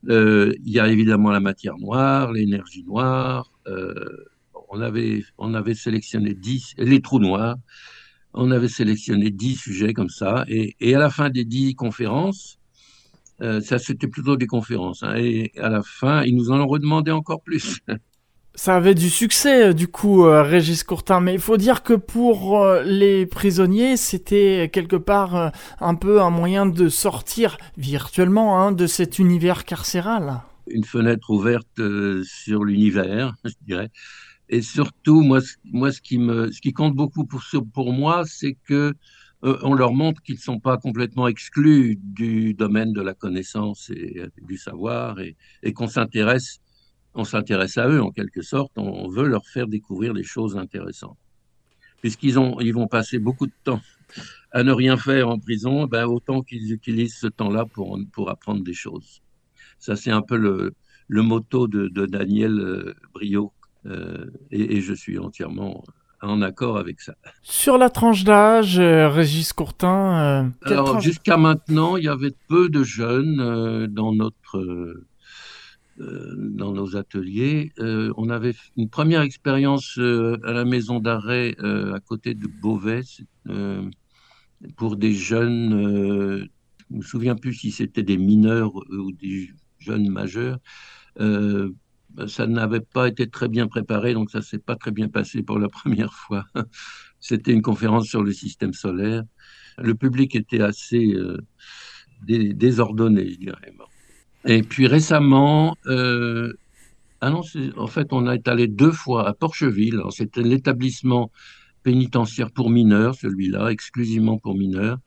il 0.07 0.55
y 0.65 0.79
a 0.79 0.89
évidemment 0.89 1.31
la 1.31 1.41
matière 1.41 1.77
noire, 1.79 2.33
l'énergie 2.33 2.85
noire. 2.85 3.51
on, 4.71 4.81
avait, 4.81 5.25
on 5.39 5.55
avait 5.55 5.75
sélectionné 5.75 6.35
dix, 6.35 6.75
les 6.79 7.01
trous 7.01 7.19
noirs. 7.19 7.57
On 8.33 8.51
avait 8.51 8.69
sélectionné 8.69 9.31
dix 9.31 9.57
sujets 9.57 9.93
comme 9.93 10.09
ça. 10.09 10.45
Et, 10.49 10.77
et 10.81 10.95
à 10.95 10.99
la 10.99 11.11
fin 11.11 11.31
des 11.31 11.45
dix 11.45 11.75
conférences, 11.75 12.59
euh, 13.43 13.61
ça, 13.61 13.79
c'était 13.79 14.07
plutôt 14.07 14.37
des 14.37 14.47
conférences. 14.47 15.03
Hein. 15.03 15.15
et 15.17 15.53
à 15.59 15.69
la 15.69 15.83
fin, 15.83 16.23
ils 16.23 16.37
nous 16.37 16.51
en 16.51 16.61
ont 16.61 16.67
redemandé 16.67 17.11
encore 17.11 17.43
plus. 17.43 17.81
Ça 18.57 18.77
avait 18.77 18.95
du 18.95 19.11
succès, 19.11 19.71
euh, 19.71 19.73
du 19.73 19.89
coup, 19.89 20.27
euh, 20.27 20.45
Régis 20.45 20.85
Courtin. 20.85 21.19
Mais 21.21 21.35
il 21.35 21.41
faut 21.41 21.57
dire 21.57 21.83
que 21.83 21.95
pour 21.95 22.65
les 22.85 23.27
prisonniers, 23.27 23.97
c'était 23.97 24.71
quelque 24.73 24.95
part 24.95 25.51
un 25.81 25.95
peu 25.97 26.23
un 26.23 26.31
moyen 26.31 26.65
de 26.65 26.89
sortir 26.89 27.57
virtuellement 27.77 28.61
hein, 28.61 28.71
de 28.71 28.87
cet 28.87 29.19
univers 29.19 29.65
carcéral. 29.65 30.43
Une 30.69 30.85
fenêtre 30.85 31.31
ouverte 31.31 31.81
sur 32.23 32.63
l'univers, 32.63 33.35
je 33.45 33.55
dirais. 33.67 33.91
Et 34.49 34.63
surtout, 34.63 35.23
moi, 35.23 35.41
moi 35.65 35.91
ce, 35.91 36.01
qui 36.01 36.19
me, 36.19 36.53
ce 36.53 36.61
qui 36.61 36.73
compte 36.73 36.95
beaucoup 36.95 37.25
pour, 37.25 37.43
pour 37.73 37.93
moi, 37.93 38.23
c'est 38.25 38.57
que 38.69 38.95
euh, 39.45 39.59
on 39.63 39.75
leur 39.75 39.93
montre 39.93 40.23
qu'ils 40.23 40.37
ne 40.37 40.41
sont 40.41 40.61
pas 40.61 40.77
complètement 40.79 41.29
exclus 41.29 41.97
du 41.97 42.55
domaine 42.55 42.93
de 42.93 43.01
la 43.01 43.15
connaissance 43.15 43.91
et 43.91 44.23
du 44.43 44.57
savoir 44.57 45.19
et, 45.21 45.37
qu'on 45.73 45.89
s'intéresse 45.89 46.61
on 47.15 47.25
s'intéresse 47.25 47.79
à 47.79 47.89
eux 47.89 48.03
en 48.03 48.11
quelque 48.11 48.43
sorte, 48.43 48.73
on 48.77 49.09
veut 49.09 49.29
leur 49.29 49.47
faire 49.47 49.69
découvrir 49.69 50.15
des 50.15 50.25
choses 50.25 50.57
intéressantes. 50.57 51.17
Puisqu'ils 52.01 52.41
ont, 52.41 52.59
ils 52.61 52.75
vont 52.75 52.89
passer 52.89 53.21
beaucoup 53.21 53.47
de 53.47 53.53
temps 53.63 53.81
à 54.51 54.65
ne 54.65 54.73
rien 54.73 54.97
faire 54.97 55.29
en 55.29 55.39
prison, 55.39 55.87
ben 55.87 56.07
autant 56.07 56.43
qu'ils 56.43 56.73
utilisent 56.73 57.17
ce 57.17 57.29
temps-là 57.29 57.67
pour, 57.67 57.99
pour 58.13 58.31
apprendre 58.31 58.65
des 58.65 58.75
choses. 58.75 59.23
Ça, 59.79 59.95
c'est 59.95 60.11
un 60.11 60.23
peu 60.23 60.37
le, 60.37 60.75
le 61.09 61.23
motto 61.23 61.67
de, 61.69 62.07
Daniel 62.07 62.59
euh, 62.59 62.95
Brio, 63.13 63.53
euh, 63.87 64.31
et, 64.51 64.81
je 64.81 64.95
suis 64.95 65.19
entièrement 65.19 65.85
en 66.29 66.43
accord 66.43 66.77
avec 66.77 67.01
ça. 67.01 67.15
Sur 67.43 67.79
la 67.79 67.91
tranche 67.91 68.25
d'âge, 68.25 68.79
euh, 68.79 69.09
Régis 69.09 69.53
Courtin. 69.53 70.45
Euh, 70.45 70.51
Alors, 70.63 71.01
jusqu'à 71.01 71.37
maintenant, 71.37 71.97
il 71.97 72.05
y 72.05 72.09
avait 72.09 72.35
peu 72.49 72.69
de 72.69 72.83
jeunes 72.83 73.41
euh, 73.41 73.87
dans 73.87 74.13
notre. 74.13 75.03
dans 75.97 76.73
nos 76.73 76.97
ateliers. 76.97 77.71
on 77.79 78.29
avait 78.29 78.55
une 78.77 78.89
première 78.89 79.23
expérience 79.23 79.97
à 79.97 80.53
la 80.53 80.65
maison 80.65 80.99
d'arrêt 80.99 81.55
à 81.61 82.01
côté 82.01 82.35
de 82.35 82.49
Beauvais 82.49 83.05
pour 84.77 84.97
des 84.97 85.13
jeunes, 85.13 85.71
je 85.71 86.95
ne 86.95 86.99
me 86.99 87.03
souviens 87.03 87.37
plus 87.37 87.55
si 87.55 87.71
c'était 87.71 88.03
des 88.03 88.17
mineurs 88.17 88.75
ou 88.75 89.13
des 89.13 89.51
jeunes 89.79 90.09
majeurs. 90.09 90.59
Ça 92.29 92.47
n'avait 92.47 92.81
pas 92.81 93.09
été 93.09 93.29
très 93.29 93.49
bien 93.49 93.67
préparé, 93.67 94.15
donc 94.15 94.31
ça 94.31 94.43
s'est 94.43 94.59
pas 94.59 94.77
très 94.77 94.91
bien 94.91 95.09
passé 95.09 95.43
pour 95.43 95.59
la 95.59 95.69
première 95.79 96.13
fois. 96.13 96.45
C'était 97.21 97.53
une 97.53 97.63
conférence 97.63 98.07
sur 98.07 98.23
le 98.23 98.33
système 98.33 98.73
solaire. 98.73 99.23
Le 99.79 99.95
public 99.95 100.35
était 100.37 100.61
assez 100.61 101.15
euh, 101.15 101.39
désordonné, 102.27 103.31
je 103.31 103.39
dirais. 103.39 103.73
Et 104.45 104.63
puis 104.63 104.87
récemment, 104.87 105.77
euh, 105.87 106.53
ah 107.21 107.31
non, 107.31 107.41
en 107.77 107.87
fait, 107.87 108.13
on 108.13 108.31
est 108.31 108.47
allé 108.49 108.69
deux 108.69 108.93
fois 108.93 109.27
à 109.27 109.33
Porcheville. 109.33 110.01
C'était 110.11 110.43
l'établissement 110.43 111.31
pénitentiaire 111.83 112.51
pour 112.51 112.71
mineurs, 112.71 113.15
celui-là, 113.15 113.71
exclusivement 113.71 114.39
pour 114.39 114.55
mineurs. 114.55 114.99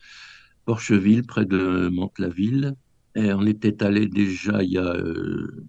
Porcheville, 0.65 1.23
près 1.23 1.45
de 1.45 1.89
Mantes-la-Ville. 1.89 2.73
Et 3.15 3.31
on 3.33 3.45
était 3.45 3.83
allé 3.83 4.07
déjà 4.07 4.63
il 4.63 4.71
y 4.71 4.77
a 4.77 4.93
euh, 4.95 5.65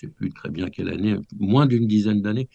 sais 0.00 0.08
plus 0.08 0.30
très 0.30 0.50
bien 0.50 0.68
quelle 0.70 0.88
année, 0.88 1.16
moins 1.38 1.66
d'une 1.66 1.86
dizaine 1.86 2.22
d'années, 2.22 2.48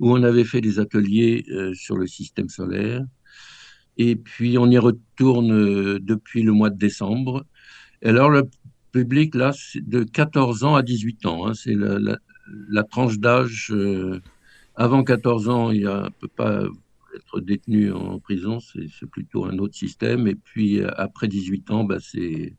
où 0.00 0.10
on 0.10 0.22
avait 0.22 0.44
fait 0.44 0.60
des 0.60 0.78
ateliers 0.78 1.44
euh, 1.50 1.74
sur 1.74 1.96
le 1.96 2.06
système 2.06 2.48
solaire. 2.48 3.02
Et 3.98 4.16
puis 4.16 4.58
on 4.58 4.70
y 4.70 4.78
retourne 4.78 5.52
euh, 5.52 5.98
depuis 6.00 6.42
le 6.42 6.52
mois 6.52 6.70
de 6.70 6.78
décembre. 6.78 7.44
Et 8.02 8.08
alors 8.08 8.30
le 8.30 8.44
public, 8.92 9.34
là, 9.34 9.52
c'est 9.54 9.86
de 9.86 10.04
14 10.04 10.64
ans 10.64 10.74
à 10.74 10.82
18 10.82 11.26
ans. 11.26 11.46
Hein, 11.46 11.54
c'est 11.54 11.74
la, 11.74 12.84
tranche 12.84 13.18
d'âge. 13.18 13.70
Euh, 13.70 14.20
avant 14.74 15.04
14 15.04 15.48
ans, 15.48 15.70
il 15.70 15.84
ne 15.84 16.08
peut 16.20 16.28
pas 16.28 16.64
être 17.14 17.40
détenu 17.40 17.92
en 17.92 18.18
prison, 18.18 18.58
c'est 18.60 19.06
plutôt 19.10 19.44
un 19.44 19.58
autre 19.58 19.74
système. 19.74 20.26
Et 20.26 20.34
puis 20.34 20.82
après 20.82 21.28
18 21.28 21.70
ans, 21.70 21.84
bah, 21.84 21.98
c'est 22.00 22.56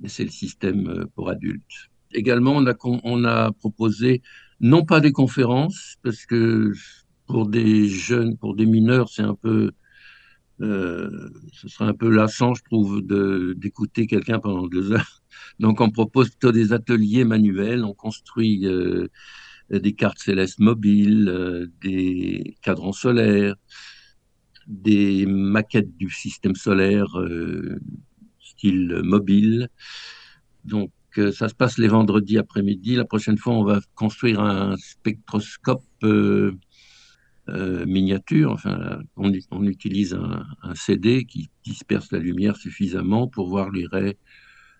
le 0.00 0.30
système 0.30 1.06
pour 1.14 1.30
adultes 1.30 1.89
également, 2.12 2.56
on 2.56 3.24
a, 3.24 3.52
proposé 3.52 4.22
non 4.60 4.84
pas 4.84 5.00
des 5.00 5.12
conférences, 5.12 5.96
parce 6.02 6.26
que 6.26 6.72
pour 7.26 7.46
des 7.48 7.88
jeunes, 7.88 8.36
pour 8.36 8.54
des 8.54 8.66
mineurs, 8.66 9.08
c'est 9.08 9.22
un 9.22 9.34
peu, 9.34 9.70
euh, 10.60 11.30
ce 11.52 11.68
serait 11.68 11.86
un 11.86 11.94
peu 11.94 12.10
lassant, 12.10 12.54
je 12.54 12.62
trouve, 12.64 13.02
d'écouter 13.56 14.06
quelqu'un 14.06 14.38
pendant 14.38 14.66
deux 14.66 14.92
heures. 14.92 15.22
Donc, 15.58 15.80
on 15.80 15.90
propose 15.90 16.30
plutôt 16.30 16.52
des 16.52 16.72
ateliers 16.72 17.24
manuels. 17.24 17.84
On 17.84 17.94
construit 17.94 18.66
euh, 18.66 19.08
des 19.70 19.92
cartes 19.94 20.18
célestes 20.18 20.58
mobiles, 20.58 21.28
euh, 21.28 21.66
des 21.82 22.56
cadrans 22.62 22.92
solaires, 22.92 23.54
des 24.66 25.26
maquettes 25.26 25.96
du 25.96 26.10
système 26.10 26.54
solaire 26.54 27.16
style 28.40 29.00
mobile. 29.02 29.68
Donc, 30.64 30.90
ça 31.14 31.48
se 31.48 31.54
passe 31.54 31.78
les 31.78 31.88
vendredis 31.88 32.38
après-midi. 32.38 32.94
La 32.94 33.04
prochaine 33.04 33.38
fois, 33.38 33.54
on 33.54 33.64
va 33.64 33.80
construire 33.94 34.40
un 34.40 34.76
spectroscope 34.76 35.84
euh, 36.04 36.52
euh, 37.48 37.84
miniature. 37.86 38.52
Enfin, 38.52 39.00
on, 39.16 39.32
utilise 39.64 40.14
un, 40.14 40.74
CD 40.74 41.24
qui 41.24 41.50
disperse 41.64 42.12
la 42.12 42.18
lumière 42.18 42.56
suffisamment 42.56 43.26
pour 43.26 43.48
voir 43.48 43.70
les 43.70 43.86
raies, 43.86 44.16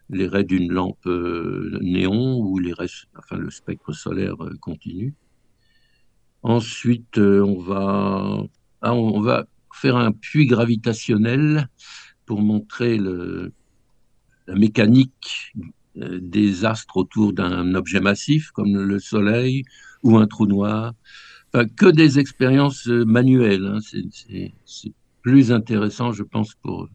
les 0.09 0.29
raies 0.29 0.45
d'une 0.45 0.73
lampe 0.73 1.07
euh, 1.07 1.79
néon 1.83 2.39
ou 2.39 2.59
les 2.59 2.73
raies, 2.73 2.87
enfin, 3.19 3.37
le 3.37 3.51
spectre 3.51 3.93
solaire 3.93 4.37
continu. 4.61 5.15
Ensuite, 6.43 7.19
on 7.19 7.59
va, 7.59 8.45
ah, 8.83 8.95
on 8.95 9.21
va 9.21 9.47
faire 9.75 9.97
un 9.97 10.13
puits 10.13 10.47
gravitationnel 10.47 11.69
pour 12.25 12.41
montrer 12.41 12.99
la 12.99 14.55
mécanique 14.55 15.53
des 15.97 16.65
astres 16.65 16.97
autour 16.97 17.33
d'un 17.33 17.75
objet 17.75 18.01
massif 18.01 18.51
comme 18.53 18.77
le 18.77 18.99
Soleil 18.99 19.65
ou 20.03 20.17
un 20.17 20.27
trou 20.27 20.47
noir. 20.47 20.95
Enfin, 21.53 21.67
que 21.67 21.87
des 21.87 22.19
expériences 22.19 22.87
euh, 22.87 23.05
manuelles. 23.05 23.67
Hein. 23.67 23.79
C'est 24.65 24.93
plus 25.23 25.51
intéressant, 25.53 26.13
je 26.13 26.23
pense, 26.23 26.55
pour 26.55 26.85
eux. 26.85 26.91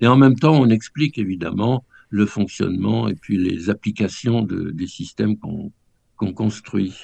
Et 0.00 0.06
en 0.08 0.16
même 0.16 0.36
temps, 0.36 0.60
on 0.60 0.68
explique 0.68 1.16
évidemment 1.18 1.84
le 2.10 2.26
fonctionnement 2.26 3.08
et 3.08 3.14
puis 3.14 3.38
les 3.38 3.70
applications 3.70 4.42
de, 4.42 4.70
des 4.70 4.86
systèmes 4.86 5.36
qu'on 5.38 6.32
construit. 6.32 6.94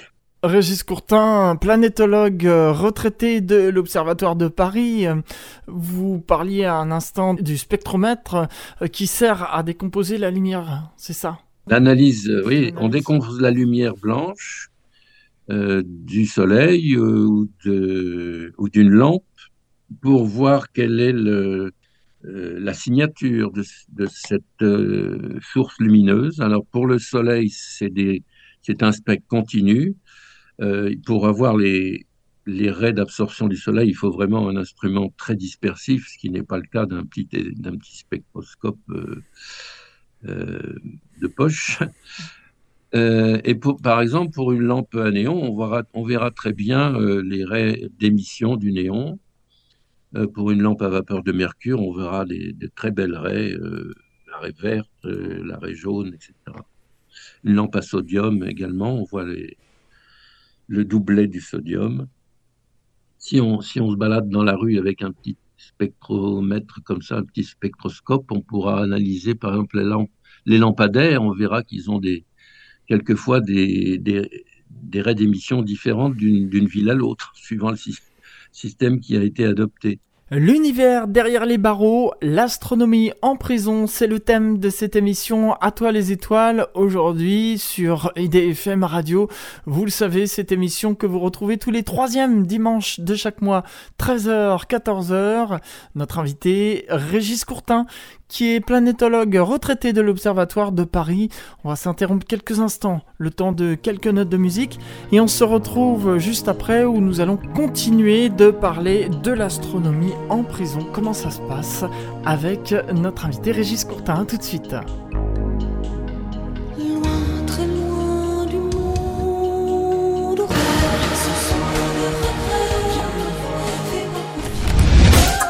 Régis 0.43 0.81
Courtin, 0.81 1.55
planétologue 1.55 2.47
euh, 2.47 2.71
retraité 2.71 3.41
de 3.41 3.69
l'Observatoire 3.69 4.35
de 4.35 4.47
Paris, 4.47 5.05
vous 5.67 6.19
parliez 6.19 6.63
à 6.63 6.77
un 6.77 6.89
instant 6.89 7.35
du 7.35 7.57
spectromètre 7.57 8.47
euh, 8.81 8.87
qui 8.87 9.05
sert 9.05 9.53
à 9.53 9.61
décomposer 9.61 10.17
la 10.17 10.31
lumière, 10.31 10.89
c'est 10.97 11.13
ça? 11.13 11.37
L'analyse, 11.67 12.27
euh, 12.27 12.41
oui, 12.47 12.73
on 12.77 12.89
décompose 12.89 13.39
la 13.39 13.51
lumière 13.51 13.95
blanche 13.95 14.69
du 15.47 16.25
soleil 16.27 16.97
ou 16.97 17.49
d'une 17.65 18.89
lampe 18.89 19.25
pour 20.01 20.23
voir 20.25 20.71
quelle 20.71 20.99
est 21.01 21.11
le, 21.11 21.73
la 22.23 22.73
signature 22.73 23.51
de, 23.51 23.63
de 23.89 24.07
cette 24.09 24.63
source 25.41 25.75
lumineuse. 25.79 26.39
Alors 26.39 26.65
pour 26.71 26.87
le 26.87 26.99
soleil, 26.99 27.49
c'est 27.49 28.81
un 28.81 28.91
spectre 28.93 29.27
continu. 29.27 29.97
Euh, 30.61 30.95
pour 31.05 31.27
avoir 31.27 31.57
les, 31.57 32.05
les 32.45 32.69
raies 32.69 32.93
d'absorption 32.93 33.47
du 33.47 33.57
Soleil, 33.57 33.89
il 33.89 33.95
faut 33.95 34.11
vraiment 34.11 34.47
un 34.47 34.55
instrument 34.55 35.11
très 35.17 35.35
dispersif, 35.35 36.07
ce 36.07 36.17
qui 36.17 36.29
n'est 36.29 36.43
pas 36.43 36.57
le 36.57 36.67
cas 36.67 36.85
d'un 36.85 37.03
petit, 37.03 37.27
d'un 37.55 37.77
petit 37.77 37.97
spectroscope 37.97 38.79
euh, 38.89 39.23
euh, 40.25 40.75
de 41.19 41.27
poche. 41.27 41.79
et 42.93 43.55
par 43.81 44.01
exemple, 44.01 44.33
pour 44.33 44.51
une 44.51 44.61
lampe 44.61 44.95
à 44.95 45.09
néon, 45.11 45.41
on 45.41 45.57
verra, 45.57 45.83
on 45.93 46.03
verra 46.03 46.29
très 46.29 46.53
bien 46.53 46.99
les 47.21 47.45
raies 47.45 47.89
d'émission 47.99 48.57
du 48.57 48.73
néon. 48.73 49.17
pour 50.33 50.51
une 50.51 50.61
lampe 50.61 50.81
à 50.81 50.89
vapeur 50.89 51.23
de 51.23 51.31
mercure, 51.31 51.81
on 51.81 51.93
verra 51.93 52.25
des, 52.25 52.53
très 52.75 52.91
belles 52.91 53.15
raies, 53.15 53.55
la 54.29 54.39
raie 54.39 54.53
verte, 54.61 54.89
la 55.05 55.57
raie 55.57 55.73
jaune, 55.73 56.13
etc. 56.13 56.33
Une 57.45 57.55
lampe 57.55 57.77
à 57.77 57.81
sodium 57.81 58.43
également, 58.43 58.93
on 58.99 59.05
voit 59.05 59.25
les, 59.25 59.55
le 60.71 60.85
doublet 60.85 61.27
du 61.27 61.41
sodium. 61.41 62.07
Si 63.17 63.41
on, 63.41 63.59
si 63.59 63.79
se 63.79 63.95
balade 63.97 64.29
dans 64.29 64.43
la 64.43 64.55
rue 64.55 64.77
avec 64.77 65.01
un 65.01 65.11
petit 65.11 65.35
spectromètre 65.57 66.81
comme 66.83 67.01
ça, 67.01 67.17
un 67.17 67.23
petit 67.23 67.43
spectroscope, 67.43 68.31
on 68.31 68.41
pourra 68.41 68.81
analyser 68.81 69.35
par 69.35 69.51
exemple 69.51 69.83
les, 70.45 70.57
lampadaires, 70.57 71.21
on 71.21 71.33
verra 71.33 71.61
qu'ils 71.63 71.91
ont 71.91 71.99
des, 71.99 72.23
quelquefois 72.87 73.41
des, 73.41 73.97
des, 73.97 74.45
des 74.69 75.01
raies 75.01 75.13
d'émission 75.13 75.61
différentes 75.61 76.15
d'une 76.15 76.65
ville 76.65 76.89
à 76.89 76.93
l'autre, 76.93 77.33
suivant 77.35 77.71
le 77.71 77.77
système 78.53 79.01
qui 79.01 79.17
a 79.17 79.23
été 79.23 79.43
adopté. 79.43 79.99
L'univers 80.33 81.09
derrière 81.09 81.45
les 81.45 81.57
barreaux, 81.57 82.13
l'astronomie 82.21 83.11
en 83.21 83.35
prison, 83.35 83.85
c'est 83.85 84.07
le 84.07 84.21
thème 84.21 84.59
de 84.59 84.69
cette 84.69 84.95
émission 84.95 85.55
À 85.55 85.71
toi 85.71 85.91
les 85.91 86.13
étoiles, 86.13 86.67
aujourd'hui 86.73 87.57
sur 87.57 88.13
IDFM 88.15 88.85
Radio. 88.85 89.27
Vous 89.65 89.83
le 89.83 89.91
savez, 89.91 90.27
cette 90.27 90.53
émission 90.53 90.95
que 90.95 91.05
vous 91.05 91.19
retrouvez 91.19 91.57
tous 91.57 91.69
les 91.69 91.83
troisièmes 91.83 92.47
dimanches 92.47 93.01
de 93.01 93.13
chaque 93.13 93.41
mois, 93.41 93.63
13h, 93.99 94.67
14h. 94.67 95.59
Notre 95.95 96.19
invité, 96.19 96.85
Régis 96.87 97.43
Courtin, 97.43 97.85
qui 98.31 98.55
est 98.55 98.61
planétologue 98.61 99.35
retraité 99.35 99.91
de 99.91 99.99
l'Observatoire 99.99 100.71
de 100.71 100.85
Paris. 100.85 101.29
On 101.65 101.69
va 101.69 101.75
s'interrompre 101.75 102.25
quelques 102.25 102.61
instants, 102.61 103.01
le 103.17 103.29
temps 103.29 103.51
de 103.51 103.75
quelques 103.75 104.07
notes 104.07 104.29
de 104.29 104.37
musique, 104.37 104.79
et 105.11 105.19
on 105.19 105.27
se 105.27 105.43
retrouve 105.43 106.17
juste 106.17 106.47
après 106.47 106.85
où 106.85 107.01
nous 107.01 107.19
allons 107.19 107.37
continuer 107.53 108.29
de 108.29 108.49
parler 108.49 109.09
de 109.09 109.31
l'astronomie 109.31 110.13
en 110.29 110.43
prison, 110.43 110.79
comment 110.93 111.11
ça 111.13 111.29
se 111.29 111.41
passe, 111.41 111.83
avec 112.25 112.73
notre 112.93 113.25
invité 113.25 113.51
Régis 113.51 113.83
Courtin? 113.83 114.21
A 114.21 114.25
tout 114.25 114.37
de 114.37 114.43
suite. 114.43 114.75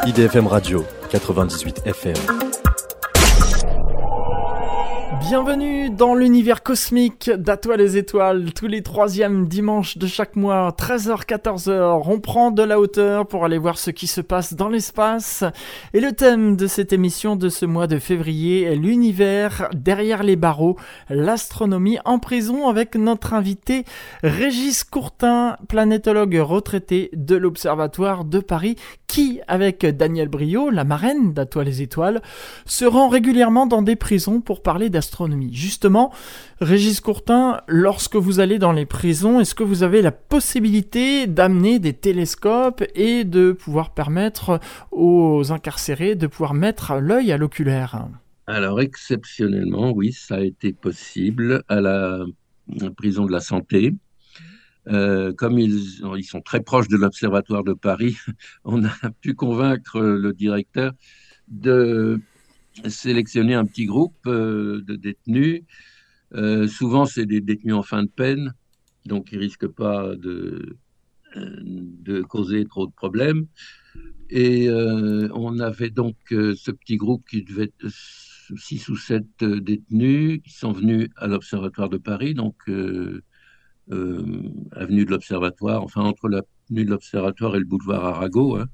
IDFM 0.08 0.48
Radio 0.48 0.84
98 1.12 1.84
FM. 1.86 2.51
Bienvenue 5.22 5.92
dans 5.92 6.16
l'univers 6.16 6.64
cosmique 6.64 7.30
d'Atoile 7.30 7.78
les 7.78 7.96
étoiles, 7.96 8.54
tous 8.54 8.66
les 8.66 8.82
troisièmes 8.82 9.48
dimanches 9.48 10.00
de 10.00 10.08
chaque 10.08 10.36
mois, 10.36 10.76
13h-14h, 10.78 12.02
on 12.06 12.20
prend 12.20 12.50
de 12.50 12.64
la 12.64 12.80
hauteur 12.80 13.28
pour 13.28 13.46
aller 13.46 13.60
voir 13.60 13.78
ce 13.78 13.92
qui 13.92 14.08
se 14.08 14.20
passe 14.20 14.56
dans 14.56 14.68
l'espace. 14.68 15.44
Et 15.94 16.02
le 16.02 16.12
thème 16.12 16.58
de 16.58 16.66
cette 16.66 16.92
émission 16.92 17.36
de 17.36 17.50
ce 17.50 17.68
mois 17.68 17.86
de 17.86 18.00
février 18.00 18.64
est 18.64 18.76
l'univers 18.76 19.70
derrière 19.74 20.24
les 20.24 20.36
barreaux, 20.36 20.76
l'astronomie 21.10 22.00
en 22.04 22.18
prison 22.18 22.68
avec 22.68 22.96
notre 22.96 23.36
invité 23.36 23.86
Régis 24.24 24.84
Courtin, 24.84 25.56
planétologue 25.70 26.40
retraité 26.42 27.12
de 27.14 27.36
l'Observatoire 27.36 28.26
de 28.26 28.40
Paris, 28.40 28.76
qui, 29.08 29.40
avec 29.48 29.86
Daniel 29.86 30.30
Brio, 30.30 30.70
la 30.72 30.84
marraine 30.84 31.34
d'Atoile 31.34 31.68
les 31.68 31.82
étoiles, 31.84 32.22
se 32.66 32.86
rend 32.86 33.08
régulièrement 33.08 33.68
dans 33.68 33.84
des 33.84 33.96
prisons 33.96 34.42
pour 34.42 34.64
parler 34.64 34.90
d'astronomie 34.90 35.11
Justement, 35.52 36.12
Régis 36.60 37.00
Courtin, 37.00 37.62
lorsque 37.68 38.16
vous 38.16 38.40
allez 38.40 38.60
dans 38.60 38.72
les 38.72 38.86
prisons, 38.86 39.40
est-ce 39.40 39.56
que 39.56 39.64
vous 39.64 39.84
avez 39.84 40.02
la 40.02 40.12
possibilité 40.12 41.28
d'amener 41.28 41.80
des 41.80 41.94
télescopes 41.94 42.84
et 42.96 43.24
de 43.24 43.52
pouvoir 43.52 43.94
permettre 43.94 44.60
aux 44.92 45.52
incarcérés 45.52 46.16
de 46.16 46.28
pouvoir 46.28 46.54
mettre 46.54 46.96
l'œil 46.96 47.32
à 47.32 47.38
l'oculaire? 47.38 48.08
Alors 48.48 48.82
exceptionnellement, 48.82 49.92
oui, 49.92 50.12
ça 50.14 50.36
a 50.36 50.42
été 50.42 50.74
possible 50.74 51.64
à 51.68 51.82
la 51.82 52.26
prison 52.96 53.26
de 53.26 53.32
la 53.32 53.42
santé. 53.42 53.94
Euh, 54.88 55.32
comme 55.34 55.60
ils, 55.60 56.02
ils, 56.18 56.24
sont 56.24 56.42
très 56.42 56.62
proches 56.62 56.88
de 56.88 56.98
l'Observatoire 56.98 57.64
de 57.64 57.74
Paris, 57.74 58.18
on 58.66 58.84
a 58.84 59.12
pu 59.22 59.36
convaincre 59.36 60.00
le 60.00 60.34
directeur 60.34 60.94
de 61.48 62.20
sélectionner 62.88 63.54
un 63.54 63.66
petit 63.66 63.86
groupe 63.86 64.16
euh, 64.28 64.82
de 64.82 64.96
détenus. 64.96 65.64
Euh, 66.34 66.68
souvent, 66.68 67.06
c'est 67.06 67.26
des 67.26 67.42
détenus 67.42 67.76
en 67.76 67.84
fin 67.84 68.04
de 68.04 68.10
peine, 68.10 68.54
donc 69.06 69.32
ils 69.32 69.38
ne 69.38 69.44
risquent 69.44 69.68
pas 69.68 70.16
de, 70.16 70.78
euh, 71.36 71.56
de 71.62 72.22
causer 72.22 72.66
trop 72.66 72.88
de 72.88 72.94
problèmes. 72.94 73.48
Et 74.34 74.70
on 74.70 75.60
avait 75.60 75.90
donc 75.90 76.16
ce 76.30 76.72
petit 76.72 76.96
groupe 76.96 77.28
qui 77.30 77.44
devait 77.44 77.66
être 77.66 77.88
six 78.56 78.88
ou 78.88 78.96
sept 78.96 79.44
détenus 79.44 80.40
qui 80.42 80.54
sont 80.54 80.72
venus 80.72 81.10
à 81.18 81.28
l'Observatoire 81.28 81.90
de 81.90 81.98
Paris, 81.98 82.34
donc 82.34 82.56
avenue 83.90 85.04
de 85.06 85.10
l'Observatoire, 85.10 85.84
enfin 85.84 86.04
entre 86.04 86.30
l'avenue 86.30 86.86
de 86.86 86.92
l'Observatoire 86.92 87.58
et 87.58 87.60
le 87.60 87.66
boulevard 87.66 88.06
Arago. 88.06 88.56
Hein. 88.56 88.68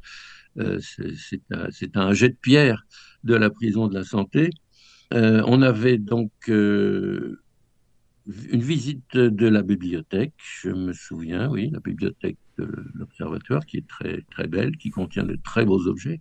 C'est 0.80 1.96
un, 1.96 2.14
jet 2.14 2.30
de 2.30 2.38
pierre 2.42 2.86
de 3.24 3.36
la 3.36 3.50
prison 3.50 3.88
de 3.88 3.94
la 3.94 4.04
santé. 4.04 4.50
Euh, 5.14 5.42
on 5.46 5.62
avait 5.62 5.98
donc 5.98 6.32
euh, 6.50 7.40
une 8.26 8.62
visite 8.62 9.16
de 9.16 9.48
la 9.48 9.62
bibliothèque, 9.62 10.34
je 10.62 10.70
me 10.70 10.94
souviens, 10.94 11.50
oui, 11.50 11.70
la 11.72 11.80
bibliothèque 11.80 12.38
de 12.58 12.68
l'Observatoire, 12.94 13.66
qui 13.66 13.78
est 13.78 13.88
très, 13.88 14.24
très 14.32 14.48
belle, 14.48 14.76
qui 14.78 14.90
contient 14.90 15.24
de 15.24 15.38
très 15.44 15.66
beaux 15.66 15.88
objets. 15.88 16.20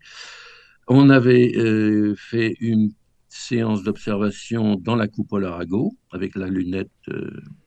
On 0.86 1.10
avait 1.10 1.56
euh, 1.56 2.14
fait 2.14 2.54
une 2.60 2.92
séance 3.28 3.82
d'observation 3.82 4.76
dans 4.76 4.94
la 4.94 5.08
coupole 5.08 5.46
Arago, 5.46 5.96
avec 6.12 6.36
la 6.36 6.48
lunette 6.48 6.90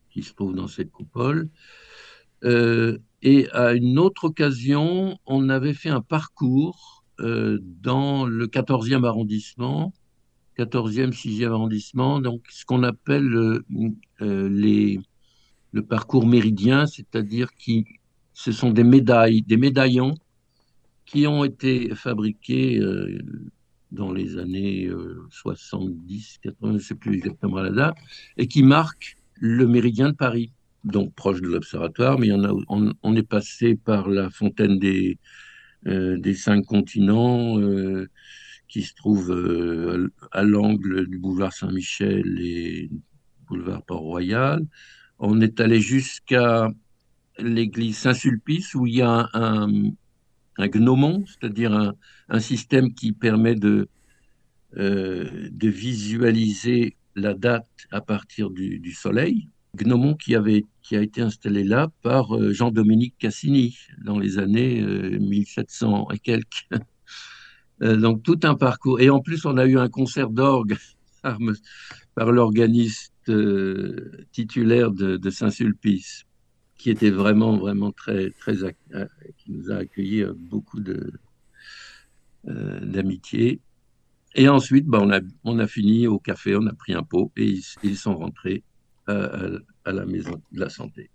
qui 0.10 0.24
se 0.24 0.34
trouve 0.34 0.56
dans 0.56 0.68
cette 0.68 0.90
coupole. 0.90 1.50
Et 3.22 3.50
à 3.52 3.74
une 3.74 4.00
autre 4.00 4.26
occasion, 4.26 5.18
on 5.26 5.50
avait 5.50 5.74
fait 5.74 5.90
un 5.90 6.02
parcours 6.02 7.04
euh, 7.20 7.60
dans 7.62 8.26
le 8.26 8.48
14e 8.48 9.06
arrondissement, 9.06 9.94
14e, 10.58 11.12
6e 11.12 11.52
arrondissement, 11.52 12.22
donc 12.22 12.44
ce 12.50 12.66
qu'on 12.66 12.84
appelle 12.84 13.34
euh, 13.34 13.66
euh, 14.22 14.98
le 15.72 15.82
parcours 15.84 16.26
méridien, 16.26 16.86
c'est-à-dire 16.86 17.54
qui 17.56 17.86
ce 18.34 18.54
sont 18.54 18.72
des 18.72 18.86
médailles, 18.86 19.42
des 19.42 19.58
médaillons 19.58 20.16
qui 21.06 21.28
ont 21.28 21.44
été 21.44 21.94
fabriqués 21.96 22.80
dans 23.92 24.14
les 24.14 24.38
années 24.38 24.90
70, 25.30 26.40
80, 26.44 26.56
je 26.62 26.74
ne 26.74 26.80
sais 26.80 26.96
plus 26.96 27.16
exactement 27.16 27.60
la 27.60 27.72
date, 27.72 27.96
et 28.38 28.48
qui 28.48 28.64
marquent 28.64 29.18
le 29.36 29.68
méridien 29.68 30.10
de 30.10 30.16
Paris, 30.16 30.54
donc 30.84 31.14
proche 31.14 31.42
de 31.42 31.48
l'observatoire, 31.48 32.20
mais 32.20 32.30
on, 32.32 33.16
est 33.16 33.28
passé 33.28 33.76
par 33.76 34.10
la 34.10 34.30
fontaine 34.30 34.80
des, 34.80 35.18
euh, 35.88 36.34
cinq 36.34 36.66
continents 36.66 37.60
euh, 37.60 38.10
qui 38.68 38.84
se 38.84 38.94
trouvent 38.94 39.32
euh, 39.32 40.12
à 40.32 40.44
l'angle 40.44 41.08
du 41.08 41.18
boulevard 41.18 41.54
Saint-Michel 41.54 42.40
et 42.40 42.90
boulevard 43.48 43.84
Port-Royal. 43.84 44.66
On 45.20 45.42
est 45.42 45.60
allé 45.60 45.82
jusqu'à 45.82 46.70
l'église 47.38 47.98
Saint-Sulpice 47.98 48.76
où 48.76 48.86
il 48.86 48.96
y 48.96 49.02
a 49.02 49.30
un, 49.34 49.92
gnomon, 50.58 51.26
c'est-à-dire 51.26 51.94
un, 52.30 52.40
système 52.40 52.94
qui 52.94 53.12
permet 53.12 53.56
de, 53.56 53.90
visualiser 55.62 56.96
la 57.16 57.34
date 57.34 57.68
à 57.92 58.02
partir 58.02 58.50
du 58.50 58.94
soleil. 58.94 59.50
Gnomon 59.76 60.16
qui, 60.16 60.36
avait, 60.36 60.66
qui 60.82 60.96
a 60.96 61.02
été 61.02 61.22
installé 61.22 61.64
là 61.64 61.90
par 62.02 62.36
euh, 62.36 62.52
Jean-Dominique 62.52 63.16
Cassini 63.18 63.78
dans 64.04 64.18
les 64.18 64.40
années 64.40 64.82
1700 64.82 66.08
euh, 66.10 66.14
et 66.14 66.20
quelques. 66.20 66.68
Euh, 67.82 67.96
donc 67.96 68.24
tout 68.24 68.42
un 68.44 68.56
parcours. 68.56 69.00
Et 69.00 69.10
en 69.10 69.22
plus, 69.22 69.46
on 69.46 69.56
a 69.56 69.66
eu 69.66 69.80
un 69.80 69.88
concert 69.88 70.32
d'orgue 70.32 70.76
par, 71.22 71.40
l'organiste 72.30 73.14
titulaire 74.34 74.92
de, 74.92 75.30
Saint-Sulpice, 75.30 76.26
qui 76.78 76.90
était 76.90 77.10
vraiment, 77.10 77.56
vraiment 77.56 77.94
très, 77.94 78.32
très, 78.32 78.56
qui 79.38 79.54
nous 79.54 79.72
a 79.72 79.76
accueillis 79.76 80.26
beaucoup 80.36 80.82
d'amitié. 82.44 83.62
Et 84.36 84.50
ensuite, 84.50 84.86
bah, 84.86 85.00
on, 85.02 85.10
a, 85.12 85.22
on 85.46 85.58
a 85.58 85.68
fini 85.68 86.06
au 86.06 86.20
café, 86.20 86.58
on 86.58 86.68
a 86.68 86.74
pris 86.74 86.94
un 86.94 87.04
pot 87.04 87.32
et 87.38 87.62
ils 87.82 87.98
sont 87.98 88.18
rentrés 88.18 88.66
à, 89.86 89.92
la 89.92 90.06
maison 90.06 90.42
de 90.52 90.60
la 90.60 90.70
santé, 90.70 91.10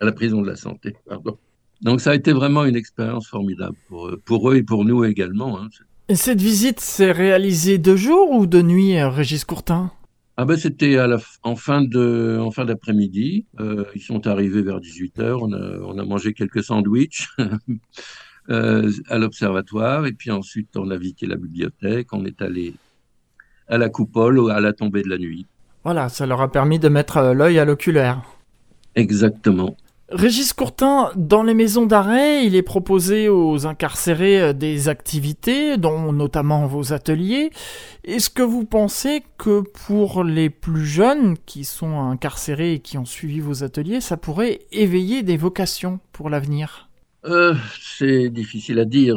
à 0.00 0.04
la 0.04 0.12
prison 0.12 0.42
de 0.42 0.48
la 0.48 0.56
santé, 0.56 0.96
pardon. 1.06 1.38
Donc 1.82 2.00
ça 2.00 2.10
a 2.10 2.14
été 2.14 2.32
vraiment 2.32 2.64
une 2.64 2.76
expérience 2.76 3.26
formidable 3.26 3.76
pour, 3.88 4.10
pour 4.24 4.50
eux 4.50 4.56
et 4.56 4.62
pour 4.62 4.84
nous 4.84 5.04
également. 5.04 5.60
Hein. 5.60 5.68
Et 6.10 6.16
cette 6.16 6.40
visite 6.40 6.80
s'est 6.80 7.12
réalisée 7.12 7.78
de 7.78 7.94
jour 7.94 8.32
ou 8.32 8.46
de 8.46 8.60
nuit, 8.60 8.98
euh, 8.98 9.08
Régis 9.08 9.44
Courtin? 9.44 9.92
Ah 10.36 10.44
ben 10.44 10.56
c'était 10.56 10.98
en 11.42 11.54
fin 11.54 11.82
de 11.82 12.38
en 12.40 12.50
fin 12.50 12.64
d'après-midi. 12.64 13.46
Euh, 13.60 13.84
ils 13.94 14.00
sont 14.00 14.26
arrivés 14.26 14.62
vers 14.62 14.80
18h. 14.80 15.38
On 15.40 15.52
a, 15.52 15.78
on 15.82 15.98
a 15.98 16.04
mangé 16.04 16.32
quelques 16.32 16.64
sandwichs 16.64 17.28
euh, 18.50 18.90
à 19.08 19.18
l'observatoire 19.18 20.06
et 20.06 20.12
puis 20.12 20.32
ensuite 20.32 20.76
on 20.76 20.90
a 20.90 20.96
visité 20.96 21.26
la 21.26 21.36
bibliothèque. 21.36 22.12
On 22.12 22.24
est 22.24 22.42
allé 22.42 22.74
à 23.68 23.78
la 23.78 23.88
coupole 23.88 24.50
à 24.50 24.58
la 24.58 24.72
tombée 24.72 25.02
de 25.02 25.10
la 25.10 25.18
nuit. 25.18 25.46
Voilà, 25.84 26.08
ça 26.08 26.26
leur 26.26 26.40
a 26.40 26.50
permis 26.50 26.78
de 26.78 26.88
mettre 26.88 27.16
euh, 27.16 27.34
l'œil 27.34 27.58
à 27.58 27.64
l'oculaire. 27.64 28.22
Exactement. 28.96 29.76
Régis 30.10 30.52
Courtin, 30.52 31.12
dans 31.14 31.44
les 31.44 31.54
maisons 31.54 31.86
d'arrêt, 31.86 32.44
il 32.44 32.56
est 32.56 32.62
proposé 32.62 33.28
aux 33.28 33.66
incarcérés 33.66 34.40
euh, 34.40 34.52
des 34.52 34.88
activités, 34.88 35.76
dont 35.78 36.12
notamment 36.12 36.66
vos 36.66 36.92
ateliers. 36.92 37.50
Est-ce 38.04 38.28
que 38.28 38.42
vous 38.42 38.64
pensez 38.64 39.22
que 39.38 39.62
pour 39.86 40.24
les 40.24 40.50
plus 40.50 40.84
jeunes 40.84 41.36
qui 41.46 41.64
sont 41.64 42.00
incarcérés 42.00 42.74
et 42.74 42.78
qui 42.80 42.98
ont 42.98 43.04
suivi 43.04 43.40
vos 43.40 43.62
ateliers, 43.62 44.00
ça 44.00 44.16
pourrait 44.16 44.60
éveiller 44.72 45.22
des 45.22 45.36
vocations 45.36 46.00
pour 46.12 46.28
l'avenir? 46.28 46.88
Euh, 47.24 47.54
C'est 47.80 48.28
difficile 48.30 48.80
à 48.80 48.84
dire. 48.84 49.16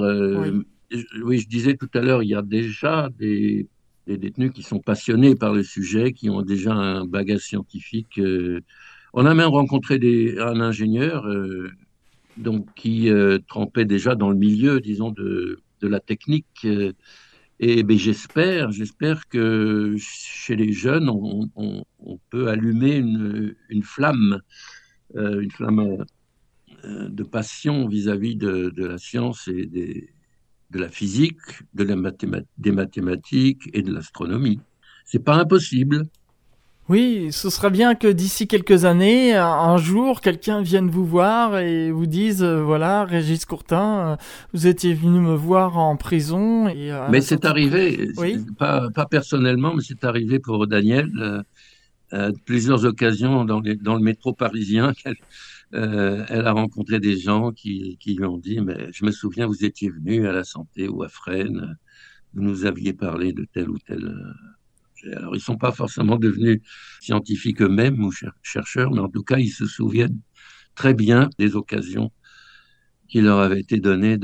oui, 1.24 1.40
je 1.40 1.48
disais 1.48 1.76
tout 1.76 1.90
à 1.96 2.00
l'heure, 2.00 2.22
il 2.24 2.30
y 2.30 2.36
a 2.36 2.42
déjà 2.44 3.10
des 3.18 3.68
des 4.08 4.18
détenus 4.18 4.52
qui 4.52 4.64
sont 4.64 4.80
passionnés 4.80 5.36
par 5.36 5.54
le 5.54 5.64
sujet, 5.64 6.14
qui 6.14 6.30
ont 6.30 6.42
déjà 6.42 6.74
un 6.74 7.06
bagage 7.06 7.42
scientifique. 7.42 8.20
Euh. 8.20 8.62
on 9.14 9.26
a 9.26 9.34
même 9.34 9.50
rencontré 9.50 10.00
un 10.40 10.60
ingénieur 10.60 11.26
euh, 11.28 11.72
donc, 12.38 12.68
qui 12.76 13.10
euh, 13.10 13.40
trempait 13.48 13.86
déjà 13.86 14.16
dans 14.16 14.30
le 14.30 14.36
milieu, 14.36 14.80
disons, 14.82 15.12
de, 15.12 15.60
de 15.82 15.88
la 15.88 16.00
technique. 16.00 16.68
et 17.60 17.84
ben, 17.84 17.98
j'espère, 17.98 18.72
j'espère 18.72 19.28
que 19.30 19.96
chez 19.98 20.56
les 20.56 20.74
jeunes, 20.74 21.10
on, 21.10 21.48
peut 22.30 22.48
allumer 22.50 22.96
une, 22.98 23.56
une 23.70 23.84
flamme, 23.84 24.42
une 25.16 25.52
flamme 25.52 26.06
de 26.84 27.24
passion 27.24 27.88
vis-à-vis 27.88 28.36
de, 28.36 28.72
de, 28.76 28.86
la 28.86 28.98
science 28.98 29.48
et 29.48 29.66
des, 29.66 30.10
de 30.74 30.80
la 30.80 30.90
physique, 30.90 31.38
de 31.74 31.84
la 31.84 31.96
des 32.58 32.72
mathématiques 32.72 33.70
et 33.74 33.82
de 33.82 33.94
l'astronomie. 33.94 34.60
C'est 35.06 35.24
pas 35.24 35.36
impossible. 35.36 36.08
Oui, 36.90 37.30
ce 37.32 37.50
serait 37.50 37.70
bien 37.70 37.96
que 37.96 38.10
d'ici 38.10 38.46
quelques 38.46 38.84
années, 38.84 39.34
un 39.36 39.78
jour, 39.78 40.20
quelqu'un 40.20 40.62
vienne 40.62 40.90
vous 40.90 41.06
voir 41.06 41.58
et 41.60 41.92
vous 41.92 42.08
dise, 42.08 42.44
euh, 42.44 42.62
voilà, 42.62 43.06
Régis 43.06 43.46
Courtin, 43.46 44.00
euh, 44.00 44.16
vous 44.54 44.68
étiez 44.68 44.94
venu 44.94 45.20
me 45.20 45.34
voir 45.34 45.78
en 45.78 45.96
prison. 45.96 46.68
Et, 46.68 46.92
euh, 46.92 47.08
mais 47.10 47.22
c'est 47.22 47.46
arrivé, 47.46 48.10
pas, 48.60 48.90
pas, 48.90 49.06
personnellement, 49.06 49.74
mais 49.74 49.82
c'est 49.82 50.04
arrivé 50.04 50.40
pour 50.40 50.68
Daniel 50.68 51.10
à 52.12 52.30
plusieurs 52.46 52.84
occasions 52.86 53.46
dans, 53.46 53.62
dans, 53.62 53.96
le 53.96 54.04
métro 54.04 54.34
parisien. 54.34 54.94
Elle, 55.74 56.26
elle, 56.30 56.48
a 56.48 56.52
rencontré 56.52 57.00
des 57.00 57.18
gens 57.18 57.52
qui, 57.52 57.98
qui, 58.00 58.16
lui 58.16 58.26
ont 58.26 58.38
dit, 58.38 58.62
mais 58.62 58.92
je 58.92 59.06
me 59.06 59.12
souviens, 59.12 59.48
vous 59.48 59.66
étiez 59.66 59.90
venu 59.90 60.28
à 60.28 60.32
la 60.32 60.44
santé 60.44 60.88
ou 60.88 61.04
à 61.04 61.10
Fresnes, 61.10 61.78
vous 62.34 62.44
nous 62.44 62.66
aviez 62.66 62.94
parlé 62.94 63.34
de 63.34 63.46
tel 63.52 63.70
ou 63.70 63.78
tel 63.80 64.14
alors, 65.12 65.36
ils 65.36 65.40
ne 65.40 65.44
sont 65.44 65.58
pas 65.58 65.72
forcément 65.72 66.18
devenus 66.18 66.62
scientifiques 67.02 67.62
eux-mêmes 67.62 68.04
ou 68.04 68.12
chercheurs, 68.42 68.92
mais 68.92 69.00
en 69.00 69.10
tout 69.10 69.24
cas, 69.24 69.38
ils 69.38 69.50
se 69.50 69.66
souviennent 69.66 70.20
très 70.76 70.94
bien 70.94 71.30
des 71.38 71.56
occasions 71.56 72.12
qui 73.08 73.22
leur 73.22 73.40
avaient 73.40 73.60
été 73.60 73.80
données 73.80 74.18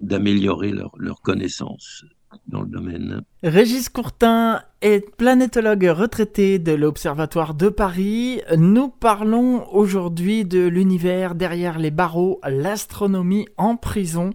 d'améliorer 0.00 0.70
leur, 0.70 0.92
leur 0.98 1.20
connaissance 1.22 2.04
dans 2.48 2.62
le 2.62 2.68
domaine. 2.68 3.22
Régis 3.42 3.88
Courtin 3.88 4.60
est 4.82 5.14
planétologue 5.16 5.84
retraité 5.84 6.58
de 6.58 6.72
l'Observatoire 6.72 7.54
de 7.54 7.68
Paris. 7.68 8.40
Nous 8.56 8.88
parlons 8.88 9.66
aujourd'hui 9.74 10.44
de 10.44 10.66
l'univers 10.66 11.34
derrière 11.34 11.78
les 11.78 11.90
barreaux, 11.90 12.40
l'astronomie 12.44 13.46
en 13.56 13.76
prison 13.76 14.30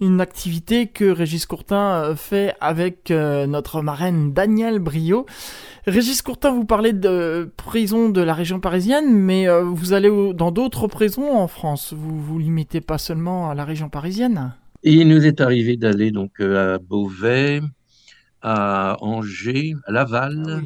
une 0.00 0.20
activité 0.20 0.86
que 0.86 1.04
Régis 1.04 1.46
Courtin 1.46 1.94
euh, 1.94 2.16
fait 2.16 2.54
avec 2.60 3.10
euh, 3.10 3.46
notre 3.46 3.82
marraine 3.82 4.32
Danielle 4.32 4.78
Brio. 4.78 5.26
Régis 5.86 6.22
Courtin, 6.22 6.50
vous 6.50 6.64
parlez 6.64 6.92
de 6.92 7.50
prison 7.56 8.08
de 8.08 8.20
la 8.20 8.34
région 8.34 8.60
parisienne, 8.60 9.12
mais 9.12 9.48
euh, 9.48 9.62
vous 9.62 9.92
allez 9.92 10.10
dans 10.34 10.50
d'autres 10.50 10.86
prisons 10.88 11.36
en 11.36 11.48
France. 11.48 11.94
Vous 11.96 12.20
vous 12.20 12.38
limitez 12.38 12.80
pas 12.80 12.98
seulement 12.98 13.50
à 13.50 13.54
la 13.54 13.64
région 13.64 13.88
parisienne. 13.88 14.52
Il 14.92 15.08
nous 15.08 15.26
est 15.26 15.40
arrivé 15.40 15.76
d'aller 15.76 16.10
donc 16.10 16.40
à 16.40 16.78
Beauvais, 16.78 17.60
à 18.42 18.96
Angers, 19.00 19.74
à 19.86 19.92
Laval. 19.92 20.62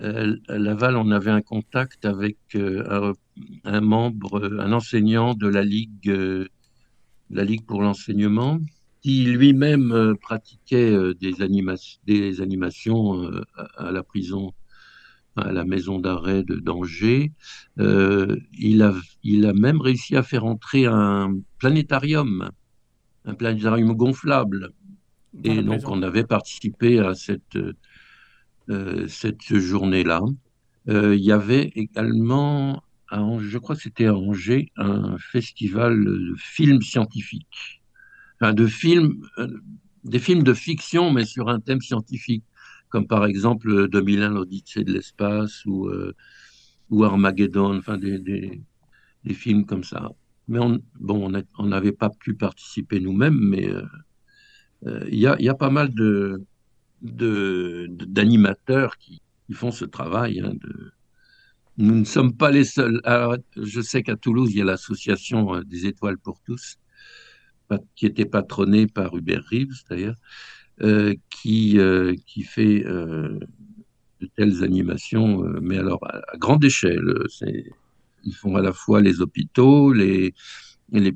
Ah 0.00 0.04
à 0.48 0.58
Laval, 0.58 0.96
on 0.96 1.10
avait 1.10 1.32
un 1.32 1.42
contact 1.42 2.04
avec 2.04 2.36
un, 2.54 3.80
membre, 3.80 4.48
un 4.60 4.72
enseignant 4.72 5.34
de 5.34 5.48
la 5.48 5.64
Ligue 5.64 6.48
la 7.30 7.44
Ligue 7.44 7.64
pour 7.64 7.82
l'enseignement, 7.82 8.60
qui 9.02 9.24
lui-même 9.24 9.92
euh, 9.92 10.14
pratiquait 10.14 10.92
euh, 10.92 11.14
des, 11.14 11.34
des 12.06 12.40
animations 12.40 13.22
euh, 13.24 13.42
à, 13.76 13.92
la 13.92 14.02
prison, 14.02 14.52
à 15.36 15.52
la 15.52 15.64
maison 15.64 15.98
d'arrêt 15.98 16.42
de 16.42 16.56
d'Angers. 16.56 17.32
il, 17.76 18.82
a, 18.82 18.94
il 19.22 19.46
a 19.46 19.52
même 19.52 19.80
réussi 19.80 20.16
à 20.16 20.22
faire 20.22 20.44
entrer 20.44 20.86
un 20.86 21.38
planétarium, 21.58 22.50
un 23.24 23.34
planétarium 23.34 23.92
gonflable. 23.94 24.72
Et 25.44 25.62
donc, 25.62 25.82
on 25.86 26.02
avait 26.02 26.24
participé 26.24 26.98
à 26.98 27.14
cette, 27.14 27.58
cette 29.08 29.56
journée-là. 29.56 30.22
il 30.86 31.20
y 31.20 31.32
avait 31.32 31.70
également 31.74 32.82
je 33.10 33.58
crois 33.58 33.76
que 33.76 33.82
c'était 33.82 34.06
à 34.06 34.14
Angers, 34.14 34.70
un 34.76 35.16
festival 35.18 36.04
de 36.04 36.34
films 36.36 36.82
scientifiques. 36.82 37.82
Enfin, 38.40 38.52
de 38.52 38.66
films, 38.66 39.26
euh, 39.38 39.48
des 40.04 40.18
films 40.18 40.42
de 40.42 40.54
fiction, 40.54 41.10
mais 41.10 41.24
sur 41.24 41.48
un 41.48 41.60
thème 41.60 41.80
scientifique, 41.80 42.44
comme 42.88 43.06
par 43.06 43.24
exemple 43.26 43.88
2001, 43.88 44.30
l'Odyssée 44.30 44.84
de 44.84 44.92
l'espace 44.92 45.64
ou, 45.66 45.88
euh, 45.88 46.14
ou 46.90 47.04
Armageddon, 47.04 47.78
enfin 47.78 47.98
des, 47.98 48.18
des, 48.18 49.34
films 49.34 49.66
comme 49.66 49.84
ça. 49.84 50.10
Mais 50.48 50.58
on, 50.58 50.80
bon, 50.98 51.32
on 51.58 51.66
n'avait 51.66 51.92
pas 51.92 52.10
pu 52.10 52.34
participer 52.34 53.00
nous-mêmes, 53.00 53.38
mais 53.38 53.68
euh, 53.70 55.04
il 55.10 55.18
y, 55.18 55.26
a, 55.26 55.54
pas 55.54 55.70
mal 55.70 55.90
d'animateurs 57.02 58.96
qui, 58.98 59.20
font 59.52 59.70
ce 59.70 59.86
travail 59.86 60.40
hein, 60.40 60.52
nous 61.78 61.94
ne 61.94 62.04
sommes 62.04 62.34
pas 62.34 62.50
les 62.50 62.64
seuls. 62.64 63.00
Alors, 63.04 63.36
je 63.56 63.80
sais 63.80 64.02
qu'à 64.02 64.16
Toulouse, 64.16 64.50
il 64.52 64.58
y 64.58 64.62
a 64.62 64.64
l'association 64.64 65.54
euh, 65.54 65.62
des 65.64 65.86
étoiles 65.86 66.18
pour 66.18 66.40
tous, 66.40 66.76
qui 67.94 68.06
était 68.06 68.24
patronnée 68.24 68.86
par 68.86 69.16
Hubert 69.16 69.44
Reeves 69.50 69.84
d'ailleurs, 69.88 70.16
euh, 70.82 71.14
euh, 71.46 72.14
qui 72.26 72.42
fait 72.42 72.82
de 72.82 74.26
telles 74.34 74.64
animations, 74.64 75.44
mais 75.60 75.78
alors 75.78 76.04
à, 76.04 76.36
grande 76.36 76.64
échelle. 76.64 77.08
Ils 78.24 78.34
font 78.34 78.56
à 78.56 78.62
la 78.62 78.72
fois 78.72 79.00
les 79.00 79.20
hôpitaux, 79.20 79.92
les, 79.92 80.34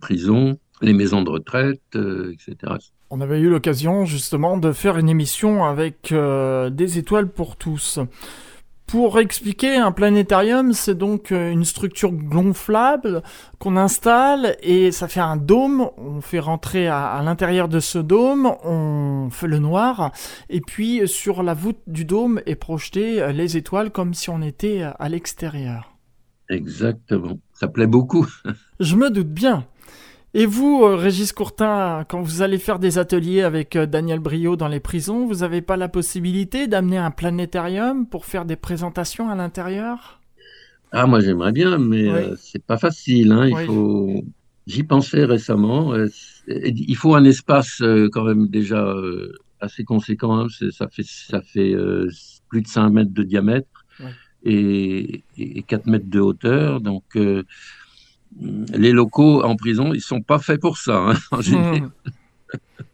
prisons, 0.01 0.59
les 0.81 0.93
maisons 0.93 1.23
de 1.23 1.31
retraite, 1.31 1.83
etc. 1.95 2.75
On 3.11 3.21
avait 3.21 3.41
eu 3.41 3.51
l'occasion 3.51 4.05
justement 4.05 4.57
de 4.57 4.73
faire 4.73 4.97
une 4.99 5.09
émission 5.09 5.65
avec 5.65 6.13
des 6.13 6.99
étoiles 6.99 7.29
pour 7.29 7.57
tous. 7.57 8.01
Pour 8.93 9.19
expliquer, 9.19 9.77
un 9.77 9.91
planétarium, 9.91 10.75
c'est 10.75 10.95
donc 10.95 11.33
euh, 11.33 11.51
une 11.51 11.65
structure 11.65 12.13
gonflable 12.13 13.23
qu'on 13.59 13.79
installe 13.79 14.59
et 14.63 14.93
ça 14.93 15.09
fait 15.09 15.19
un 15.19 15.39
dôme. 15.39 15.89
On 15.97 16.21
fait 16.21 16.41
rentrer 16.41 16.89
à, 16.89 17.19
l'intérieur 17.25 17.69
de 17.69 17.81
ce 17.81 17.99
dôme, 17.99 18.53
on 18.65 19.31
fait 19.31 19.47
le 19.47 19.61
noir 19.61 20.13
et 20.51 20.61
puis 20.61 21.09
sur 21.09 21.43
la 21.43 21.55
voûte 21.55 21.81
du 21.87 22.05
dôme 22.05 22.43
est 22.45 22.55
projeté 22.55 23.23
euh, 23.23 23.33
les 23.33 23.57
étoiles 23.57 23.93
comme 23.93 24.13
si 24.13 24.29
on 24.29 24.43
était 24.43 24.83
à 24.99 25.09
l'extérieur. 25.09 25.92
Exactement. 26.53 27.39
Ça 27.55 27.69
plaît 27.69 27.87
beaucoup. 27.87 28.27
Je 28.81 28.97
me 28.97 29.11
doute 29.11 29.31
bien. 29.31 29.67
Et 30.35 30.47
vous, 30.47 30.83
euh, 30.83 30.97
Régis 30.97 31.33
Courtin, 31.33 32.05
quand 32.09 32.23
vous 32.23 32.43
allez 32.43 32.59
faire 32.59 32.79
des 32.79 32.99
ateliers 32.99 33.43
avec 33.43 33.77
euh, 33.77 33.87
Daniel 33.87 34.19
Brio 34.19 34.57
dans 34.57 34.69
les 34.69 34.81
prisons, 34.81 35.27
vous 35.27 35.37
n'avez 35.37 35.61
pas 35.61 35.77
la 35.77 35.89
possibilité 35.89 36.67
d'amener 36.67 36.99
un 36.99 37.11
planétarium 37.11 38.07
pour 38.07 38.25
faire 38.25 38.45
des 38.45 38.57
présentations 38.57 39.31
à 39.31 39.35
l'intérieur? 39.35 40.21
Ah, 40.91 41.07
moi 41.07 41.21
j'aimerais 41.21 41.53
bien, 41.53 41.79
mais 41.79 42.09
euh, 42.09 42.35
c'est 42.39 42.65
pas 42.65 42.77
facile. 42.77 43.33
Hein. 43.33 43.47
Il 43.49 43.67
faut. 43.67 44.25
J'y 44.67 44.85
pensais 44.85 45.25
récemment. 45.25 45.93
il 46.47 46.97
faut 46.97 47.15
un 47.15 47.25
espace 47.25 47.83
quand 48.13 48.25
même 48.25 48.47
déjà 48.47 48.95
assez 49.59 49.83
conséquent. 49.83 50.39
Hein. 50.39 50.47
Ça 50.71 50.87
fait, 50.87 51.05
ça 51.05 51.41
fait 51.41 51.75
plus 52.49 52.63
de 52.63 52.69
5 52.69 52.91
mètres 52.91 53.13
de 53.13 53.25
diamètre 53.25 53.85
et, 54.45 55.23
et, 55.37 55.63
4 55.63 55.87
mètres 55.87 56.09
de 56.09 56.21
hauteur. 56.21 56.81
Donc 56.81 57.05
les 58.41 58.93
locaux 58.93 59.43
en 59.43 59.57
prison, 59.57 59.93
ils 59.93 60.01
sont 60.01 60.23
pas 60.23 60.39
faits 60.39 60.61
pour 60.61 60.79
ça, 60.79 60.97
hein, 60.97 61.19
en 61.31 61.41
général. 61.41 61.81
Hmm. 61.83 61.91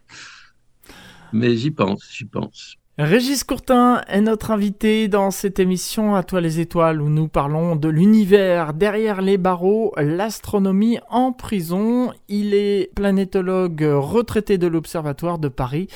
Mais 1.33 1.55
j'y 1.55 1.71
pense, 1.71 2.09
j'y 2.11 2.25
pense. 2.25 2.75
Régis 3.01 3.45
Courtin 3.45 4.01
est 4.09 4.19
notre 4.19 4.51
invité 4.51 5.07
dans 5.07 5.31
cette 5.31 5.57
émission 5.59 6.15
À 6.15 6.23
toi 6.23 6.41
les 6.41 6.59
étoiles 6.59 7.01
où 7.01 7.07
nous 7.07 7.29
parlons 7.29 7.77
de 7.77 7.87
l'univers 7.87 8.73
derrière 8.73 9.21
les 9.21 9.37
barreaux, 9.37 9.93
l'astronomie 9.95 10.99
en 11.09 11.31
prison. 11.31 12.11
Il 12.27 12.53
est 12.53 12.93
planétologue 12.95 13.87
retraité 13.89 14.57
de 14.57 14.67
l'Observatoire 14.67 15.39
de 15.39 15.47
Paris. 15.47 15.87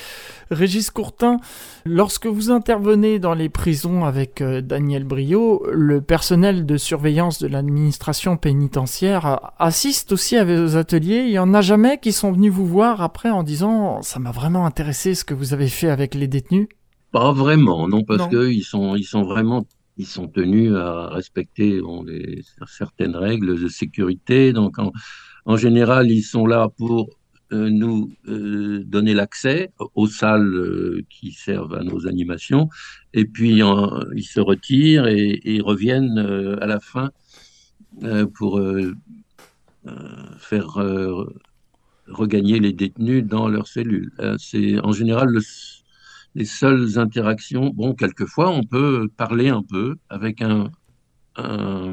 Régis 0.49 0.91
Courtin, 0.91 1.41
lorsque 1.83 2.25
vous 2.25 2.51
intervenez 2.51 3.19
dans 3.19 3.33
les 3.33 3.49
prisons 3.49 4.05
avec 4.05 4.39
euh, 4.39 4.61
Daniel 4.61 5.03
Brio, 5.03 5.61
le 5.69 5.99
personnel 5.99 6.65
de 6.65 6.77
surveillance 6.77 7.37
de 7.37 7.49
l'administration 7.49 8.37
pénitentiaire 8.37 9.51
assiste 9.59 10.13
aussi 10.13 10.37
à 10.37 10.45
vos 10.45 10.77
ateliers. 10.77 11.25
Il 11.25 11.33
y 11.33 11.39
en 11.39 11.53
a 11.53 11.59
jamais 11.59 11.97
qui 11.97 12.13
sont 12.13 12.31
venus 12.31 12.53
vous 12.53 12.65
voir 12.65 13.01
après 13.01 13.29
en 13.29 13.43
disant 13.43 14.01
ça 14.03 14.19
m'a 14.19 14.31
vraiment 14.31 14.65
intéressé 14.65 15.15
ce 15.15 15.25
que 15.25 15.33
vous 15.33 15.53
avez 15.53 15.67
fait 15.67 15.89
avec 15.89 16.15
les 16.15 16.27
détenus 16.27 16.69
pas 17.13 17.31
vraiment, 17.31 17.87
non, 17.87 18.03
parce 18.03 18.27
qu'ils 18.27 18.63
sont, 18.63 18.95
ils 18.95 19.05
sont 19.05 19.21
vraiment, 19.21 19.67
ils 19.97 20.07
sont 20.07 20.27
tenus 20.27 20.73
à 20.73 21.09
respecter 21.09 21.79
certaines 22.67 23.15
règles 23.15 23.61
de 23.61 23.67
sécurité. 23.67 24.51
Donc, 24.51 24.77
en, 25.45 25.55
général, 25.55 26.09
ils 26.09 26.23
sont 26.23 26.47
là 26.47 26.69
pour 26.75 27.11
euh, 27.51 27.69
nous 27.69 28.11
euh, 28.27 28.83
donner 28.83 29.13
l'accès 29.13 29.71
aux 29.93 30.07
salles 30.07 30.55
euh, 30.55 31.01
qui 31.07 31.31
servent 31.31 31.75
à 31.75 31.83
nos 31.83 32.07
animations, 32.07 32.67
et 33.13 33.25
puis 33.25 33.61
ils 34.15 34.23
se 34.23 34.39
retirent 34.39 35.05
et, 35.05 35.39
et 35.43 35.61
reviennent 35.61 36.17
à 36.61 36.65
la 36.65 36.79
fin 36.79 37.11
pour 38.33 38.59
faire 40.39 40.67
regagner 42.07 42.59
les 42.59 42.73
détenus 42.73 43.23
dans 43.23 43.47
leurs 43.47 43.67
cellules. 43.67 44.11
C'est 44.39 44.79
en 44.79 44.93
général 44.93 45.29
le 45.29 45.41
les 46.35 46.45
seules 46.45 46.97
interactions, 46.99 47.69
bon, 47.69 47.93
quelquefois, 47.93 48.49
on 48.49 48.63
peut 48.63 49.09
parler 49.17 49.49
un 49.49 49.63
peu 49.63 49.97
avec 50.09 50.41
un, 50.41 50.71
un, 51.35 51.91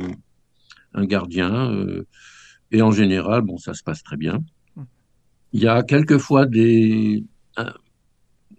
gardien, 1.05 1.71
euh, 1.73 2.07
et 2.71 2.83
en 2.83 2.91
général, 2.91 3.43
bon, 3.43 3.59
ça 3.59 3.75
se 3.75 3.83
passe 3.83 4.03
très 4.03 4.17
bien. 4.17 4.43
Il 5.53 5.61
y 5.61 5.69
a 5.69 5.83
quelquefois 5.83 6.47
des. 6.47 7.25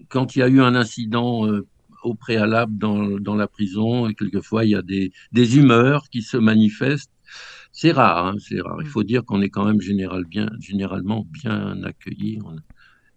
quand 0.10 0.36
il 0.36 0.40
y 0.40 0.42
a 0.42 0.50
eu 0.50 0.62
un 0.62 0.76
incident 0.76 1.48
euh, 1.48 1.66
au 2.04 2.16
préalable 2.16 2.78
dans, 2.78 3.20
dans, 3.20 3.36
la 3.36 3.48
prison. 3.48 4.08
Et 4.10 4.14
quelquefois, 4.14 4.66
il 4.66 4.72
y 4.72 4.76
a 4.76 4.82
des, 4.82 5.12
des 5.32 5.58
humeurs 5.58 6.10
qui 6.10 6.22
se 6.22 6.38
manifestent. 6.38 7.12
C'est 7.72 7.92
rare, 7.92 8.28
hein, 8.28 8.36
c'est 8.40 8.60
rare. 8.62 8.78
Il 8.82 8.88
faut 8.88 9.04
dire 9.04 9.24
qu'on 9.24 9.42
est 9.42 9.50
quand 9.50 9.66
même 9.66 9.78
bien, 9.78 10.50
généralement 10.60 11.26
bien 11.32 11.82
accueilli 11.84 12.40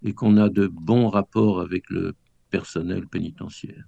et 0.05 0.12
qu'on 0.12 0.37
a 0.37 0.48
de 0.48 0.68
bons 0.68 1.09
rapports 1.09 1.61
avec 1.61 1.90
le 1.90 2.14
personnel 2.54 3.08
pénitentiaire. 3.08 3.84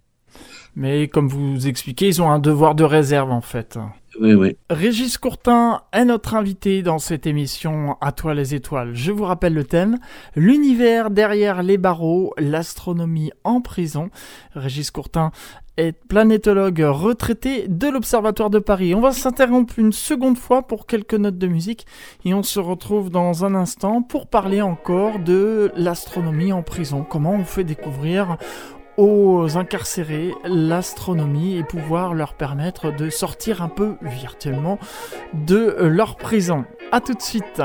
Mais 0.74 1.06
comme 1.06 1.28
vous 1.28 1.68
expliquez, 1.68 2.08
ils 2.08 2.20
ont 2.20 2.30
un 2.30 2.40
devoir 2.40 2.74
de 2.74 2.82
réserve 2.82 3.30
en 3.30 3.40
fait. 3.40 3.78
Oui. 4.20 4.56
Régis 4.70 5.18
Courtin 5.18 5.82
est 5.92 6.04
notre 6.04 6.34
invité 6.34 6.82
dans 6.82 6.98
cette 6.98 7.26
émission 7.26 7.96
À 8.00 8.12
toi 8.12 8.34
les 8.34 8.54
étoiles. 8.54 8.94
Je 8.94 9.12
vous 9.12 9.24
rappelle 9.24 9.54
le 9.54 9.64
thème 9.64 9.98
l'univers 10.34 11.10
derrière 11.10 11.62
les 11.62 11.78
barreaux, 11.78 12.32
l'astronomie 12.38 13.30
en 13.44 13.60
prison. 13.60 14.10
Régis 14.54 14.90
Courtin 14.90 15.32
est 15.76 15.92
planétologue 15.92 16.82
retraité 16.86 17.68
de 17.68 17.88
l'Observatoire 17.88 18.50
de 18.50 18.58
Paris. 18.58 18.94
On 18.94 19.00
va 19.00 19.12
s'interrompre 19.12 19.78
une 19.78 19.92
seconde 19.92 20.38
fois 20.38 20.66
pour 20.66 20.86
quelques 20.86 21.14
notes 21.14 21.38
de 21.38 21.46
musique 21.46 21.86
et 22.24 22.32
on 22.32 22.42
se 22.42 22.60
retrouve 22.60 23.10
dans 23.10 23.44
un 23.44 23.54
instant 23.54 24.02
pour 24.02 24.28
parler 24.28 24.62
encore 24.62 25.18
de 25.18 25.70
l'astronomie 25.76 26.52
en 26.52 26.62
prison. 26.62 27.04
Comment 27.08 27.32
on 27.32 27.44
fait 27.44 27.64
découvrir 27.64 28.38
aux 28.96 29.56
incarcérés 29.56 30.32
l'astronomie 30.44 31.56
et 31.56 31.62
pouvoir 31.62 32.14
leur 32.14 32.34
permettre 32.34 32.90
de 32.90 33.10
sortir 33.10 33.62
un 33.62 33.68
peu 33.68 33.96
virtuellement 34.02 34.78
de 35.34 35.76
leur 35.80 36.16
prison. 36.16 36.64
A 36.92 37.00
tout 37.00 37.14
de 37.14 37.22
suite. 37.22 37.62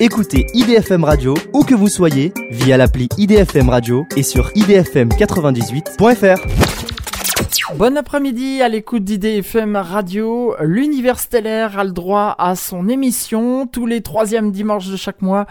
Écoutez 0.00 0.46
IDFM 0.52 1.04
Radio 1.04 1.34
où 1.52 1.64
que 1.64 1.74
vous 1.74 1.88
soyez 1.88 2.32
via 2.50 2.76
l'appli 2.76 3.08
IDFM 3.16 3.68
Radio 3.68 4.06
et 4.16 4.22
sur 4.22 4.50
idfm98.fr. 4.50 6.83
Bon 7.76 7.96
après-midi 7.96 8.62
à 8.62 8.68
l'écoute 8.68 9.04
d'IDFM 9.04 9.76
Radio. 9.76 10.56
L'univers 10.60 11.18
stellaire 11.18 11.78
a 11.78 11.84
le 11.84 11.92
droit 11.92 12.34
à 12.38 12.56
son 12.56 12.88
émission 12.88 13.66
tous 13.66 13.86
les 13.86 14.00
troisièmes 14.00 14.50
dimanches 14.50 14.88
de 14.88 14.96
chaque 14.96 15.22
mois 15.22 15.46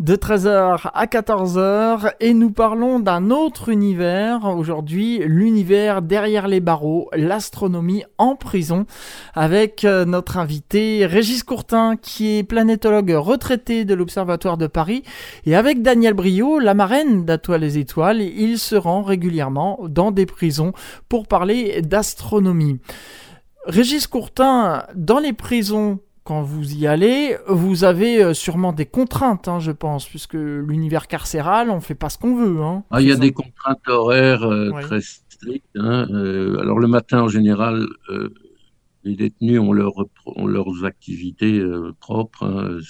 de 0.00 0.16
13h 0.16 0.90
à 0.92 1.06
14h 1.06 2.12
et 2.18 2.34
nous 2.34 2.50
parlons 2.50 2.98
d'un 2.98 3.30
autre 3.30 3.68
univers. 3.68 4.44
Aujourd'hui, 4.44 5.20
l'univers 5.24 6.02
derrière 6.02 6.48
les 6.48 6.60
barreaux, 6.60 7.08
l'astronomie 7.12 8.02
en 8.18 8.34
prison 8.34 8.86
avec 9.34 9.84
euh, 9.84 10.04
notre 10.04 10.38
invité 10.38 11.06
Régis 11.06 11.44
Courtin 11.44 11.94
qui 11.96 12.38
est 12.38 12.42
planétologue 12.42 13.14
retraité 13.16 13.84
de 13.84 13.94
l'Observatoire 13.94 14.58
de 14.58 14.66
Paris. 14.66 15.04
Et 15.46 15.54
avec 15.54 15.82
Daniel 15.82 16.14
Brio, 16.14 16.58
la 16.58 16.74
marraine 16.74 17.24
d'Atoile 17.24 17.60
les 17.60 17.78
étoiles, 17.78 18.20
il 18.20 18.58
se 18.58 18.74
rend 18.74 19.02
régulièrement 19.02 19.78
dans 19.88 20.10
des 20.10 20.26
prisons 20.26 20.72
pour 21.08 21.28
parler 21.28 21.43
d'astronomie. 21.82 22.80
Régis 23.66 24.06
Courtin, 24.06 24.84
dans 24.94 25.18
les 25.18 25.32
prisons, 25.32 26.00
quand 26.24 26.42
vous 26.42 26.74
y 26.74 26.86
allez, 26.86 27.36
vous 27.48 27.84
avez 27.84 28.22
euh, 28.22 28.34
sûrement 28.34 28.72
des 28.72 28.86
contraintes, 28.86 29.46
hein, 29.46 29.58
je 29.60 29.72
pense, 29.72 30.08
puisque 30.08 30.34
l'univers 30.34 31.06
carcéral, 31.06 31.70
on 31.70 31.80
fait 31.80 31.94
pas 31.94 32.08
ce 32.08 32.18
qu'on 32.18 32.34
veut. 32.34 32.62
Hein, 32.62 32.82
ah, 32.90 33.02
il 33.02 33.08
y 33.08 33.12
a 33.12 33.16
des 33.16 33.32
contraintes 33.32 33.86
horaires 33.88 34.42
euh, 34.42 34.70
très 34.82 35.02
strictes. 35.02 35.66
Hein, 35.76 36.06
euh, 36.10 36.58
alors 36.60 36.78
le 36.78 36.88
matin, 36.88 37.22
en 37.22 37.28
général, 37.28 37.86
les 39.04 39.16
détenus 39.16 39.60
ont, 39.60 39.72
leur, 39.72 39.92
ont 40.24 40.46
leurs 40.46 40.84
activités 40.84 41.62
propres. 42.00 42.80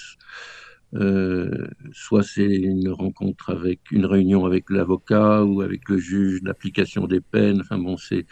Hein, 0.94 1.50
soit 1.92 2.22
c'est 2.22 2.44
une 2.44 2.88
rencontre 2.90 3.50
avec 3.50 3.90
une 3.90 4.06
réunion 4.06 4.44
avec 4.46 4.70
l'avocat 4.70 5.44
ou 5.44 5.60
avec 5.60 5.88
le 5.88 5.98
juge 5.98 6.42
d'application 6.42 7.06
des 7.06 7.20
peines. 7.20 7.60
Enfin 7.60 7.78
bon, 7.78 7.96
c'est 7.96 8.26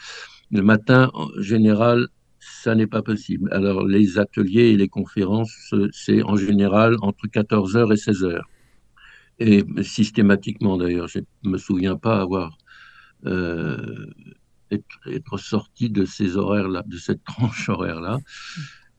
le 0.51 0.63
matin 0.63 1.11
en 1.15 1.29
général 1.41 2.09
ça 2.43 2.75
n'est 2.75 2.89
pas 2.89 3.03
possible. 3.03 3.49
Alors, 3.53 3.87
les 3.87 4.19
ateliers 4.19 4.71
et 4.71 4.77
les 4.77 4.89
conférences, 4.89 5.75
c'est 5.93 6.23
en 6.23 6.37
général 6.37 6.97
entre 7.01 7.27
14h 7.27 7.93
et 7.93 7.97
16h. 7.97 8.41
Et 9.39 9.65
systématiquement, 9.83 10.77
d'ailleurs, 10.77 11.09
je 11.09 11.21
ne 11.45 11.51
me 11.51 11.59
souviens 11.59 11.97
pas 11.97 12.21
avoir 12.21 12.59
euh, 13.27 14.07
être, 14.71 15.39
sorti 15.39 15.91
de 15.91 16.05
ces 16.05 16.37
horaires-là, 16.37 16.83
de 16.87 16.97
cette 16.97 17.23
tranche 17.33 17.69
horaire-là. 17.69 18.19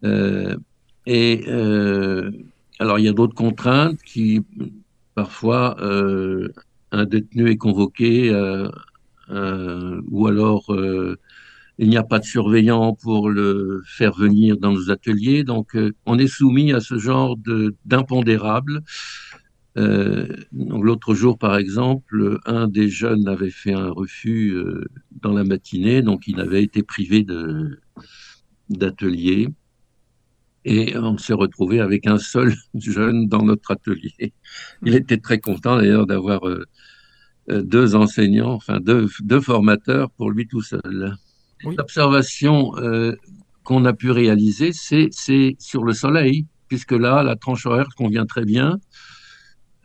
Euh, 0.05 0.57
et 1.05 1.43
euh, 1.47 2.31
alors, 2.79 2.99
il 2.99 3.05
y 3.05 3.07
a 3.07 3.13
d'autres 3.13 3.35
contraintes 3.35 4.01
qui, 4.01 4.41
parfois, 5.15 5.77
un 6.91 7.05
détenu 7.05 7.49
est 7.49 7.57
convoqué 7.57 8.31
ou 9.29 10.27
alors 10.27 10.75
il 11.77 11.89
n'y 11.89 11.97
a 11.97 12.03
pas 12.03 12.19
de 12.19 12.25
surveillant 12.25 12.93
pour 12.93 13.29
le 13.29 13.81
faire 13.85 14.13
venir 14.13 14.57
dans 14.57 14.71
nos 14.71 14.91
ateliers. 14.91 15.43
Donc, 15.43 15.75
euh, 15.75 15.93
on 16.05 16.19
est 16.19 16.27
soumis 16.27 16.71
à 16.71 16.79
ce 16.79 16.97
genre 16.97 17.35
d'impondérables. 17.85 18.83
Euh, 19.77 20.27
L'autre 20.51 21.15
jour, 21.15 21.37
par 21.37 21.57
exemple, 21.57 22.39
un 22.45 22.67
des 22.67 22.89
jeunes 22.89 23.27
avait 23.27 23.49
fait 23.49 23.73
un 23.73 23.89
refus 23.89 24.51
euh, 24.51 24.85
dans 25.21 25.33
la 25.33 25.43
matinée, 25.43 26.03
donc 26.03 26.27
il 26.27 26.39
avait 26.39 26.63
été 26.63 26.83
privé 26.83 27.25
d'atelier. 28.69 29.49
Et 30.65 30.97
on 30.97 31.17
s'est 31.17 31.33
retrouvé 31.33 31.79
avec 31.79 32.07
un 32.07 32.17
seul 32.17 32.53
jeune 32.75 33.27
dans 33.27 33.43
notre 33.43 33.71
atelier. 33.71 34.33
Il 34.83 34.95
était 34.95 35.17
très 35.17 35.39
content 35.39 35.77
d'ailleurs 35.77 36.05
d'avoir 36.05 36.47
euh, 36.47 36.65
deux 37.49 37.95
enseignants, 37.95 38.53
enfin 38.53 38.79
deux, 38.79 39.09
deux 39.21 39.41
formateurs 39.41 40.09
pour 40.11 40.31
lui 40.31 40.47
tout 40.47 40.61
seul. 40.61 41.17
L'observation 41.63 42.77
euh, 42.77 43.15
qu'on 43.63 43.85
a 43.85 43.93
pu 43.93 44.11
réaliser, 44.11 44.71
c'est 44.73 45.09
sur 45.59 45.83
le 45.83 45.93
Soleil, 45.93 46.45
puisque 46.67 46.91
là, 46.91 47.23
la 47.23 47.35
tranche 47.35 47.65
horaire 47.65 47.89
convient 47.95 48.25
très 48.25 48.45
bien. 48.45 48.79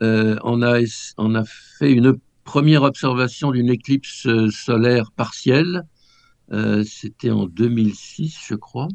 Euh, 0.01 0.37
on, 0.43 0.61
a, 0.61 0.79
on 1.17 1.35
a 1.35 1.43
fait 1.45 1.91
une 1.91 2.17
première 2.43 2.83
observation 2.83 3.51
d'une 3.51 3.69
éclipse 3.69 4.25
euh, 4.27 4.49
solaire 4.49 5.11
partielle. 5.11 5.83
C'était 6.83 7.29
en 7.29 7.45
2006, 7.45 8.39
je 8.47 8.55
crois. 8.55 8.87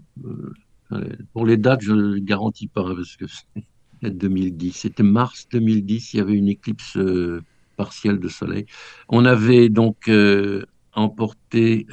Pour 1.32 1.46
les 1.46 1.56
dates, 1.56 1.82
je 1.82 1.92
ne 1.92 2.18
garantis 2.18 2.68
pas, 2.68 2.84
parce 2.84 3.16
que 3.16 3.26
c'est 3.26 4.10
2010. 4.10 4.72
C'était 4.72 5.02
mars 5.02 5.48
2010, 5.50 6.14
il 6.14 6.16
y 6.18 6.20
avait 6.20 6.34
une 6.34 6.48
éclipse 6.48 6.98
partielle 7.76 8.20
de 8.20 8.28
soleil. 8.28 8.66
On 9.08 9.24
avait 9.24 9.68
donc 9.68 10.10
emporté 10.92 11.86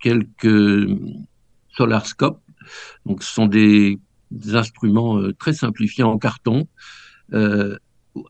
quelques 0.00 0.88
solarscopes. 1.76 2.40
Donc, 3.06 3.22
ce 3.22 3.32
sont 3.32 3.46
des, 3.46 3.98
instruments 4.52 5.18
euh, 5.18 5.32
très 5.32 5.52
simplifiés 5.52 6.04
en 6.04 6.16
carton, 6.18 6.68
euh, 7.32 7.76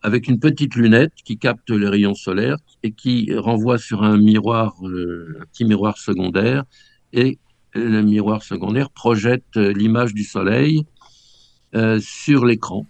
avec 0.01 0.27
une 0.27 0.39
petite 0.39 0.75
lunette 0.75 1.13
qui 1.23 1.37
capte 1.37 1.69
les 1.69 1.87
rayons 1.87 2.15
solaires 2.15 2.57
et 2.81 2.91
qui 2.91 3.33
renvoie 3.35 3.77
sur 3.77 4.03
un 4.03 4.17
miroir, 4.17 4.75
euh, 4.83 5.37
un 5.41 5.45
petit 5.45 5.65
miroir 5.65 5.97
secondaire. 5.97 6.63
Et 7.13 7.37
le 7.73 8.01
miroir 8.01 8.43
secondaire 8.43 8.89
projette 8.89 9.55
l'image 9.55 10.13
du 10.13 10.23
soleil 10.23 10.85
sur 11.99 12.45
l'écran 12.45 12.85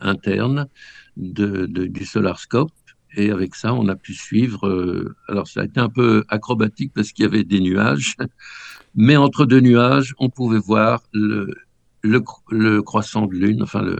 interne 0.00 0.68
de, 1.16 1.66
du 1.66 2.04
solarscope 2.04 2.72
et 3.16 3.30
avec 3.30 3.54
ça, 3.54 3.74
on 3.74 3.88
a 3.88 3.96
pu 3.96 4.14
suivre. 4.14 4.68
Euh, 4.68 5.16
alors, 5.28 5.48
ça 5.48 5.60
a 5.60 5.64
été 5.64 5.80
un 5.80 5.88
peu 5.88 6.24
acrobatique 6.28 6.92
parce 6.94 7.12
qu'il 7.12 7.24
y 7.24 7.28
avait 7.28 7.44
des 7.44 7.60
nuages, 7.60 8.16
mais 8.94 9.16
entre 9.16 9.46
deux 9.46 9.60
nuages, 9.60 10.14
on 10.18 10.28
pouvait 10.28 10.58
voir 10.58 11.02
le, 11.12 11.54
le, 12.02 12.82
croissant 12.82 13.26
de 13.26 13.34
lune, 13.34 13.62
enfin 13.62 13.82
le, 13.82 13.98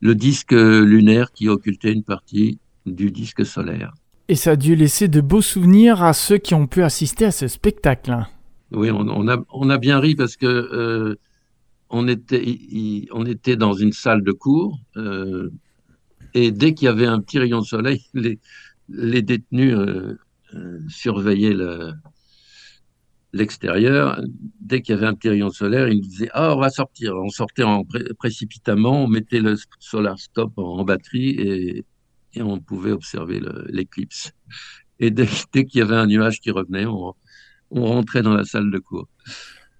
le 0.00 0.14
disque 0.14 0.52
lunaire 0.52 1.32
qui 1.32 1.48
occultait 1.48 1.92
une 1.92 2.04
partie 2.04 2.58
du 2.86 3.10
disque 3.10 3.44
solaire. 3.44 3.92
Et 4.28 4.34
ça 4.34 4.52
a 4.52 4.56
dû 4.56 4.74
laisser 4.74 5.08
de 5.08 5.20
beaux 5.20 5.42
souvenirs 5.42 6.02
à 6.02 6.12
ceux 6.12 6.38
qui 6.38 6.54
ont 6.54 6.66
pu 6.66 6.82
assister 6.82 7.26
à 7.26 7.30
ce 7.30 7.48
spectacle. 7.48 8.26
Oui, 8.74 8.90
on, 8.90 9.70
a, 9.70 9.78
bien 9.78 9.98
ri 10.00 10.14
parce 10.14 10.36
que 10.36 10.46
euh, 10.46 11.16
on, 11.90 12.08
était, 12.08 13.56
dans 13.56 13.74
une 13.74 13.92
salle 13.92 14.22
de 14.22 14.32
cours. 14.32 14.78
Euh, 14.96 15.50
et 16.32 16.50
dès 16.50 16.72
qu'il 16.72 16.86
y 16.86 16.88
avait 16.88 17.06
un 17.06 17.20
petit 17.20 17.38
rayon 17.38 17.60
de 17.60 17.66
soleil, 17.66 18.06
les, 18.88 19.22
détenus 19.22 19.76
euh, 19.76 20.16
surveillaient 20.88 21.56
l'extérieur. 23.34 24.22
dès 24.60 24.80
qu'il 24.80 24.94
y 24.94 24.98
avait 24.98 25.06
un 25.06 25.14
petit 25.14 25.28
rayon 25.28 25.48
de 25.48 25.54
soleil, 25.54 25.98
ils 25.98 26.08
disaient 26.08 26.30
Ah, 26.32 26.54
on 26.56 26.60
va 26.60 26.70
sortir. 26.70 27.14
On 27.16 27.28
sortait 27.28 27.64
en 27.64 27.84
précipitamment, 28.18 29.04
on 29.04 29.08
mettait 29.08 29.40
le 29.40 29.56
solar 29.80 30.18
stop 30.18 30.52
en, 30.56 30.82
batterie 30.84 31.30
et, 31.30 31.84
on 32.40 32.58
pouvait 32.58 32.92
observer 32.92 33.42
l'éclipse. 33.68 34.32
Et 34.98 35.10
dès, 35.10 35.26
dès 35.52 35.66
qu'il 35.66 35.80
y 35.80 35.82
avait 35.82 35.96
un 35.96 36.06
nuage 36.06 36.40
qui 36.40 36.50
revenait, 36.50 36.86
on, 36.86 37.14
on, 37.72 37.86
rentrait 37.86 38.22
dans 38.22 38.34
la 38.34 38.44
salle 38.44 38.70
de 38.70 38.78
cours. 38.78 39.08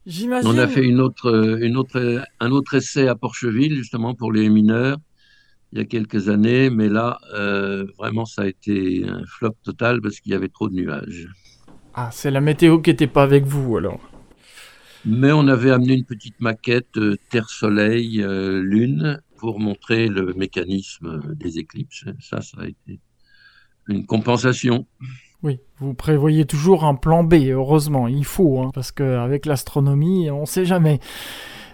J'imagine. 0.06 0.50
On 0.50 0.58
a 0.58 0.66
fait 0.66 0.84
une 0.84 1.00
autre, 1.00 1.58
une 1.62 1.76
autre, 1.76 2.24
un 2.40 2.50
autre 2.50 2.74
essai 2.74 3.06
à 3.06 3.14
Porcheville, 3.14 3.76
justement, 3.76 4.14
pour 4.14 4.32
les 4.32 4.48
mineurs, 4.48 4.98
il 5.72 5.78
y 5.78 5.80
a 5.80 5.84
quelques 5.86 6.28
années, 6.28 6.68
mais 6.68 6.88
là, 6.88 7.18
euh, 7.34 7.86
vraiment, 7.98 8.26
ça 8.26 8.42
a 8.42 8.46
été 8.46 9.04
un 9.08 9.24
flop 9.24 9.56
total 9.64 10.02
parce 10.02 10.20
qu'il 10.20 10.32
y 10.32 10.34
avait 10.34 10.48
trop 10.48 10.68
de 10.68 10.74
nuages. 10.74 11.28
Ah, 11.94 12.10
c'est 12.12 12.30
la 12.30 12.42
météo 12.42 12.80
qui 12.80 12.90
n'était 12.90 13.06
pas 13.06 13.22
avec 13.22 13.44
vous, 13.44 13.76
alors. 13.78 14.00
Mais 15.06 15.32
on 15.32 15.48
avait 15.48 15.70
amené 15.70 15.94
une 15.94 16.04
petite 16.04 16.40
maquette 16.40 16.96
euh, 16.98 17.16
Terre-Soleil, 17.30 18.22
euh, 18.22 18.62
Lune, 18.62 19.20
pour 19.38 19.60
montrer 19.60 20.08
le 20.08 20.34
mécanisme 20.34 21.22
des 21.34 21.58
éclipses. 21.58 22.04
Ça, 22.20 22.42
ça 22.42 22.58
a 22.60 22.66
été 22.66 23.00
une 23.88 24.04
compensation. 24.06 24.86
Oui, 25.42 25.60
vous 25.78 25.94
prévoyez 25.94 26.44
toujours 26.44 26.84
un 26.84 26.94
plan 26.94 27.24
B, 27.24 27.34
heureusement, 27.48 28.06
il 28.06 28.24
faut, 28.24 28.60
hein, 28.60 28.70
parce 28.72 28.92
qu'avec 28.92 29.44
l'astronomie, 29.44 30.30
on 30.30 30.42
ne 30.42 30.46
sait 30.46 30.64
jamais. 30.64 31.00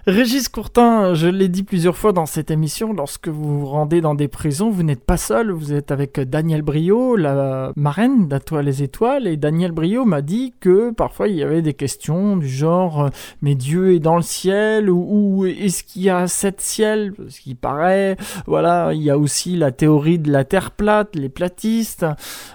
Régis 0.09 0.49
Courtin, 0.49 1.13
je 1.13 1.27
l'ai 1.27 1.49
dit 1.49 1.65
plusieurs 1.65 1.95
fois 1.95 2.13
dans 2.13 2.25
cette 2.25 2.51
émission, 2.51 2.95
lorsque 2.95 3.29
vous 3.29 3.61
vous 3.61 3.67
rendez 3.67 4.01
dans 4.01 4.15
des 4.15 4.27
prisons, 4.27 4.71
vous 4.71 4.83
n'êtes 4.83 5.05
pas 5.05 5.19
seul, 5.19 5.51
vous 5.51 5.75
êtes 5.75 5.91
avec 5.91 6.19
Daniel 6.19 6.63
Brio, 6.63 7.15
la 7.15 7.73
marraine 7.77 8.27
d'Atoile 8.27 8.65
les 8.65 8.83
Étoiles, 8.83 9.27
et 9.27 9.37
Daniel 9.37 9.73
Brio 9.73 10.07
m'a 10.07 10.23
dit 10.23 10.55
que 10.61 10.93
parfois 10.93 11.29
il 11.29 11.37
y 11.37 11.43
avait 11.43 11.61
des 11.61 11.75
questions 11.75 12.39
du 12.39 12.49
genre 12.49 13.03
euh, 13.03 13.09
mais 13.43 13.55
Dieu 13.55 13.97
est 13.97 13.99
dans 13.99 14.17
le 14.17 14.23
ciel 14.23 14.89
ou, 14.89 15.45
est-ce 15.45 15.85
qu'il 15.85 16.05
y 16.05 16.09
a 16.09 16.27
sept 16.27 16.63
ciels? 16.63 17.13
Ce 17.29 17.43
qui 17.43 17.55
paraît, 17.55 18.17
voilà, 18.47 18.95
il 18.95 19.03
y 19.03 19.11
a 19.11 19.19
aussi 19.19 19.57
la 19.57 19.73
théorie 19.73 20.19
de 20.19 20.33
la 20.33 20.45
Terre 20.45 20.71
plate, 20.71 21.17
les 21.17 21.29
platistes. 21.29 22.07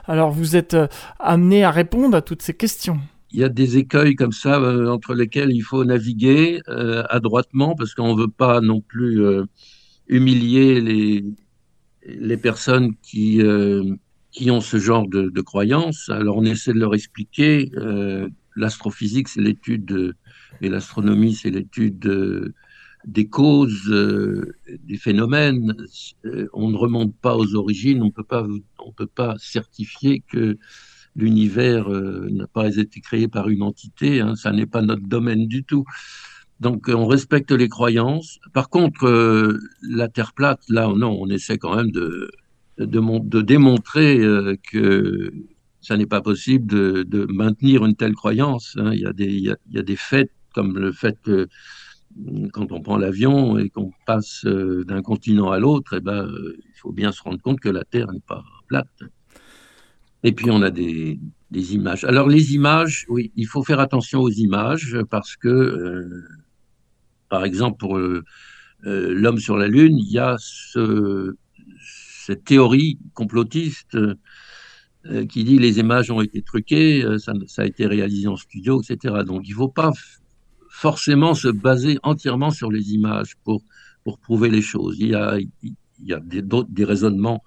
Alors 0.05 0.31
vous 0.31 0.55
êtes 0.55 0.73
euh, 0.73 0.87
amené 1.19 1.63
à 1.63 1.69
répondre 1.69 2.17
à 2.17 2.23
toutes 2.23 2.41
ces 2.41 2.55
questions 2.55 2.97
il 3.33 3.39
y 3.39 3.43
a 3.43 3.49
des 3.49 3.77
écueils 3.77 4.15
comme 4.15 4.31
ça 4.31 4.61
euh, 4.61 4.87
entre 4.89 5.15
lesquels 5.15 5.51
il 5.51 5.61
faut 5.61 5.83
naviguer 5.83 6.61
euh, 6.69 7.03
adroitement 7.09 7.75
parce 7.75 7.95
qu'on 7.95 8.15
ne 8.15 8.21
veut 8.21 8.29
pas 8.29 8.61
non 8.61 8.79
plus 8.79 9.23
euh, 9.25 9.45
humilier 10.07 10.79
les, 10.79 11.25
les 12.05 12.37
personnes 12.37 12.93
qui, 13.01 13.41
qui 14.31 14.51
ont 14.51 14.61
ce 14.61 14.77
genre 14.77 15.07
de, 15.07 15.41
croyances. 15.41 16.09
Alors 16.09 16.37
on 16.37 16.45
essaie 16.45 16.73
de 16.73 16.79
leur 16.79 16.93
expliquer. 16.93 17.71
L'astrophysique, 18.57 19.29
c'est 19.29 19.39
l'étude 19.39 20.13
et 20.61 20.67
l'astronomie, 20.67 21.33
c'est 21.33 21.49
l'étude 21.49 22.53
des 23.05 23.27
causes, 23.29 23.89
des 24.83 24.97
phénomènes. 24.97 25.73
on 26.51 26.69
ne 26.69 26.75
remonte 26.75 27.15
pas 27.15 27.37
aux 27.37 27.55
origines. 27.55 28.03
On 28.03 28.11
peut 28.11 28.25
pas, 28.25 28.45
on 28.79 28.91
peut 28.91 29.07
pas 29.07 29.35
certifier 29.39 30.21
que 30.29 30.57
l'univers 31.15 31.91
euh, 31.91 32.27
n'a 32.31 32.47
pas 32.47 32.75
été 32.75 32.99
créé 33.01 33.27
par 33.27 33.49
une 33.49 33.61
entité, 33.61 34.21
hein, 34.21 34.35
ça 34.35 34.51
n'est 34.51 34.65
pas 34.65 34.81
notre 34.81 35.07
domaine 35.07 35.47
du 35.47 35.63
tout. 35.63 35.85
Donc 36.59 36.87
on 36.87 37.05
respecte 37.05 37.51
les 37.51 37.69
croyances. 37.69 38.39
Par 38.53 38.69
contre, 38.69 39.05
euh, 39.05 39.59
la 39.81 40.07
Terre 40.07 40.33
plate, 40.33 40.61
là, 40.69 40.91
non, 40.95 41.17
on 41.19 41.29
essaie 41.29 41.57
quand 41.57 41.75
même 41.75 41.91
de, 41.91 42.31
de, 42.77 43.19
de 43.29 43.41
démontrer 43.41 44.19
euh, 44.19 44.55
que 44.71 45.31
ça 45.81 45.97
n'est 45.97 46.05
pas 46.05 46.21
possible 46.21 46.65
de, 46.65 47.03
de, 47.03 47.25
maintenir 47.25 47.85
une 47.85 47.95
telle 47.95 48.13
croyance. 48.13 48.75
Hein. 48.77 48.91
Il, 48.93 49.01
y 49.01 49.05
a 49.05 49.13
des, 49.13 49.25
il, 49.25 49.55
y 49.71 49.79
a, 49.79 49.81
des 49.81 49.95
faits 49.97 50.31
comme 50.53 50.77
le 50.77 50.91
fait 50.91 51.17
que 51.21 51.47
quand 52.53 52.71
on 52.71 52.81
prend 52.81 52.97
l'avion 52.97 53.57
et 53.57 53.69
qu'on 53.69 53.91
passe 54.05 54.45
d'un 54.45 55.01
continent 55.01 55.49
à 55.49 55.57
l'autre, 55.57 55.95
eh 55.97 55.99
ben, 55.99 56.29
il 56.29 56.79
faut 56.79 56.91
bien 56.91 57.11
se 57.11 57.21
rendre 57.23 57.41
compte 57.41 57.59
que 57.59 57.69
la 57.69 57.83
Terre 57.83 58.11
n'est 58.11 58.19
pas 58.19 58.43
plate. 58.67 58.87
Et 60.23 60.31
puis 60.31 60.49
on 60.49 60.61
a 60.61 60.71
des, 60.71 61.19
images. 61.51 62.03
Alors 62.05 62.27
les 62.29 62.53
images, 62.55 63.05
oui, 63.09 63.31
il 63.35 63.45
faut 63.45 63.63
faire 63.63 63.79
attention 63.79 64.21
aux 64.21 64.31
images 64.31 64.97
parce 65.09 65.35
que, 65.35 65.49
euh, 65.49 66.23
par 67.29 67.43
exemple, 67.43 67.77
pour 67.77 67.97
euh, 67.97 68.23
euh, 68.85 69.13
l'homme 69.13 69.37
sur 69.37 69.57
la 69.57 69.67
Lune, 69.67 69.97
il 69.97 70.09
y 70.09 70.17
a 70.17 70.37
ce, 70.39 71.35
cette 72.25 72.45
théorie 72.45 72.97
complotiste 73.13 73.97
qui 75.27 75.43
dit 75.43 75.59
les 75.59 75.79
images 75.79 76.09
ont 76.11 76.21
été 76.21 76.41
truquées, 76.41 77.05
ça, 77.19 77.33
a 77.57 77.65
été 77.65 77.85
réalisé 77.85 78.29
en 78.29 78.37
studio, 78.37 78.81
etc. 78.81 79.15
Donc 79.27 79.41
il 79.45 79.51
ne 79.51 79.57
faut 79.57 79.67
pas 79.67 79.91
forcément 80.69 81.33
se 81.33 81.49
baser 81.49 81.99
entièrement 82.03 82.51
sur 82.51 82.71
les 82.71 82.93
images 82.93 83.35
pour, 83.43 83.61
prouver 84.21 84.49
les 84.49 84.61
choses. 84.61 84.95
Il 84.99 85.09
y 85.09 85.15
a, 85.15 85.37
il 85.61 85.75
des 86.69 86.85
raisonnements 86.85 87.43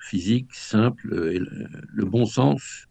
physique 0.00 0.52
simple 0.52 1.30
et 1.32 1.38
le, 1.38 2.04
bon 2.04 2.26
sens 2.26 2.86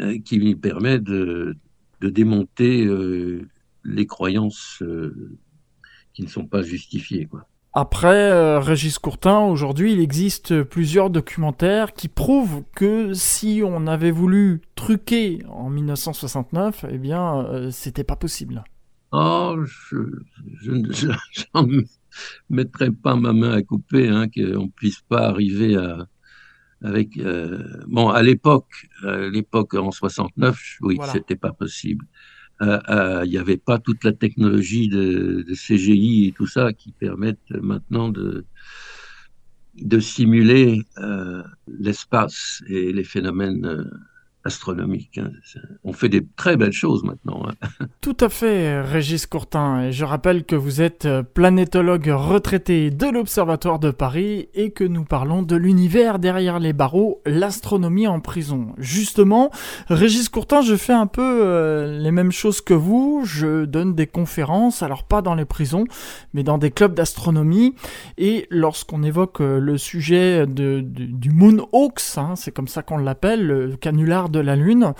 euh, 0.00 0.18
qui 0.24 0.38
lui 0.38 0.56
permet 0.56 0.98
de, 0.98 1.56
de 2.00 2.08
démonter 2.08 2.84
euh, 2.84 3.48
les 3.84 4.06
croyances 4.06 4.82
euh, 4.82 5.38
qui 6.14 6.22
ne 6.22 6.28
sont 6.28 6.46
pas 6.46 6.62
justifiées. 6.62 7.26
Quoi. 7.26 7.46
Après 7.74 8.58
Régis 8.58 8.98
Courtin, 8.98 9.40
aujourd'hui, 9.40 9.92
il 9.92 10.00
existe 10.00 10.62
plusieurs 10.62 11.10
documentaires 11.10 11.92
qui 11.92 12.08
prouvent 12.08 12.62
que 12.74 13.12
si 13.12 13.60
on 13.62 13.86
avait 13.86 14.10
voulu 14.10 14.62
truquer 14.76 15.42
en 15.50 15.68
1969, 15.68 16.86
eh 16.90 16.96
bien, 16.96 17.68
c'était 17.70 18.02
pas 18.02 18.16
possible. 18.16 18.64
Oh, 19.12 19.56
je, 19.62 19.96
je, 20.62 21.10
mettrai 22.50 22.90
pas 22.90 23.16
ma 23.16 23.32
main 23.32 23.52
à 23.52 23.62
couper, 23.62 24.08
hein, 24.08 24.26
qu'on 24.28 24.68
puisse 24.68 25.00
pas 25.08 25.28
arriver 25.28 25.76
à, 25.76 26.06
avec 26.82 27.16
euh, 27.18 27.82
bon 27.86 28.08
à 28.08 28.22
l'époque, 28.22 28.88
à 29.02 29.28
l'époque 29.28 29.74
en 29.74 29.90
69, 29.90 30.78
oui, 30.82 30.98
c'était 31.12 31.36
pas 31.36 31.52
possible. 31.52 32.04
Euh, 32.62 32.80
euh, 32.88 33.22
il 33.24 33.30
n'y 33.30 33.38
avait 33.38 33.58
pas 33.58 33.78
toute 33.78 34.02
la 34.02 34.12
technologie 34.12 34.88
de, 34.88 35.44
de, 35.46 35.54
CGI 35.54 36.28
et 36.28 36.32
tout 36.32 36.46
ça 36.46 36.72
qui 36.72 36.92
permettent 36.92 37.50
maintenant 37.50 38.08
de 38.08 38.46
de 39.74 40.00
simuler 40.00 40.84
l'espace 41.68 42.62
et 42.66 42.94
les 42.94 43.04
phénomènes 43.04 43.84
astronomique. 44.46 45.18
Hein. 45.18 45.30
On 45.84 45.92
fait 45.92 46.08
des 46.08 46.26
très 46.36 46.56
belles 46.56 46.72
choses 46.72 47.04
maintenant. 47.04 47.46
Hein. 47.46 47.86
Tout 48.00 48.16
à 48.20 48.28
fait, 48.28 48.80
Régis 48.80 49.26
Courtin. 49.26 49.90
Je 49.90 50.04
rappelle 50.04 50.44
que 50.44 50.56
vous 50.56 50.80
êtes 50.80 51.04
euh, 51.04 51.22
planétologue 51.22 52.08
retraité 52.08 52.90
de 52.90 53.06
l'Observatoire 53.06 53.78
de 53.78 53.90
Paris 53.90 54.48
et 54.54 54.70
que 54.70 54.84
nous 54.84 55.04
parlons 55.04 55.42
de 55.42 55.56
l'univers 55.56 56.18
derrière 56.18 56.58
les 56.58 56.72
barreaux, 56.72 57.20
l'astronomie 57.26 58.06
en 58.06 58.20
prison. 58.20 58.74
Justement, 58.78 59.50
Régis 59.88 60.28
Courtin, 60.28 60.62
je 60.62 60.76
fais 60.76 60.92
un 60.92 61.06
peu 61.06 61.22
euh, 61.44 61.98
les 61.98 62.10
mêmes 62.10 62.32
choses 62.32 62.60
que 62.60 62.74
vous. 62.74 63.22
Je 63.24 63.64
donne 63.64 63.94
des 63.94 64.06
conférences, 64.06 64.82
alors 64.82 65.04
pas 65.04 65.22
dans 65.22 65.34
les 65.34 65.44
prisons, 65.44 65.84
mais 66.32 66.42
dans 66.42 66.58
des 66.58 66.70
clubs 66.70 66.94
d'astronomie. 66.94 67.74
Et 68.18 68.46
lorsqu'on 68.50 69.02
évoque 69.02 69.40
euh, 69.40 69.58
le 69.58 69.76
sujet 69.78 70.46
de, 70.46 70.80
du 70.80 71.30
Moon 71.30 71.68
Hawks, 71.72 72.16
hein, 72.16 72.34
c'est 72.36 72.52
comme 72.52 72.68
ça 72.68 72.82
qu'on 72.82 72.98
l'appelle, 72.98 73.46
le 73.46 73.76
canular 73.76 74.28
de 74.28 74.35
de 74.36 74.40
la 74.40 74.54
Lune, 74.54 74.92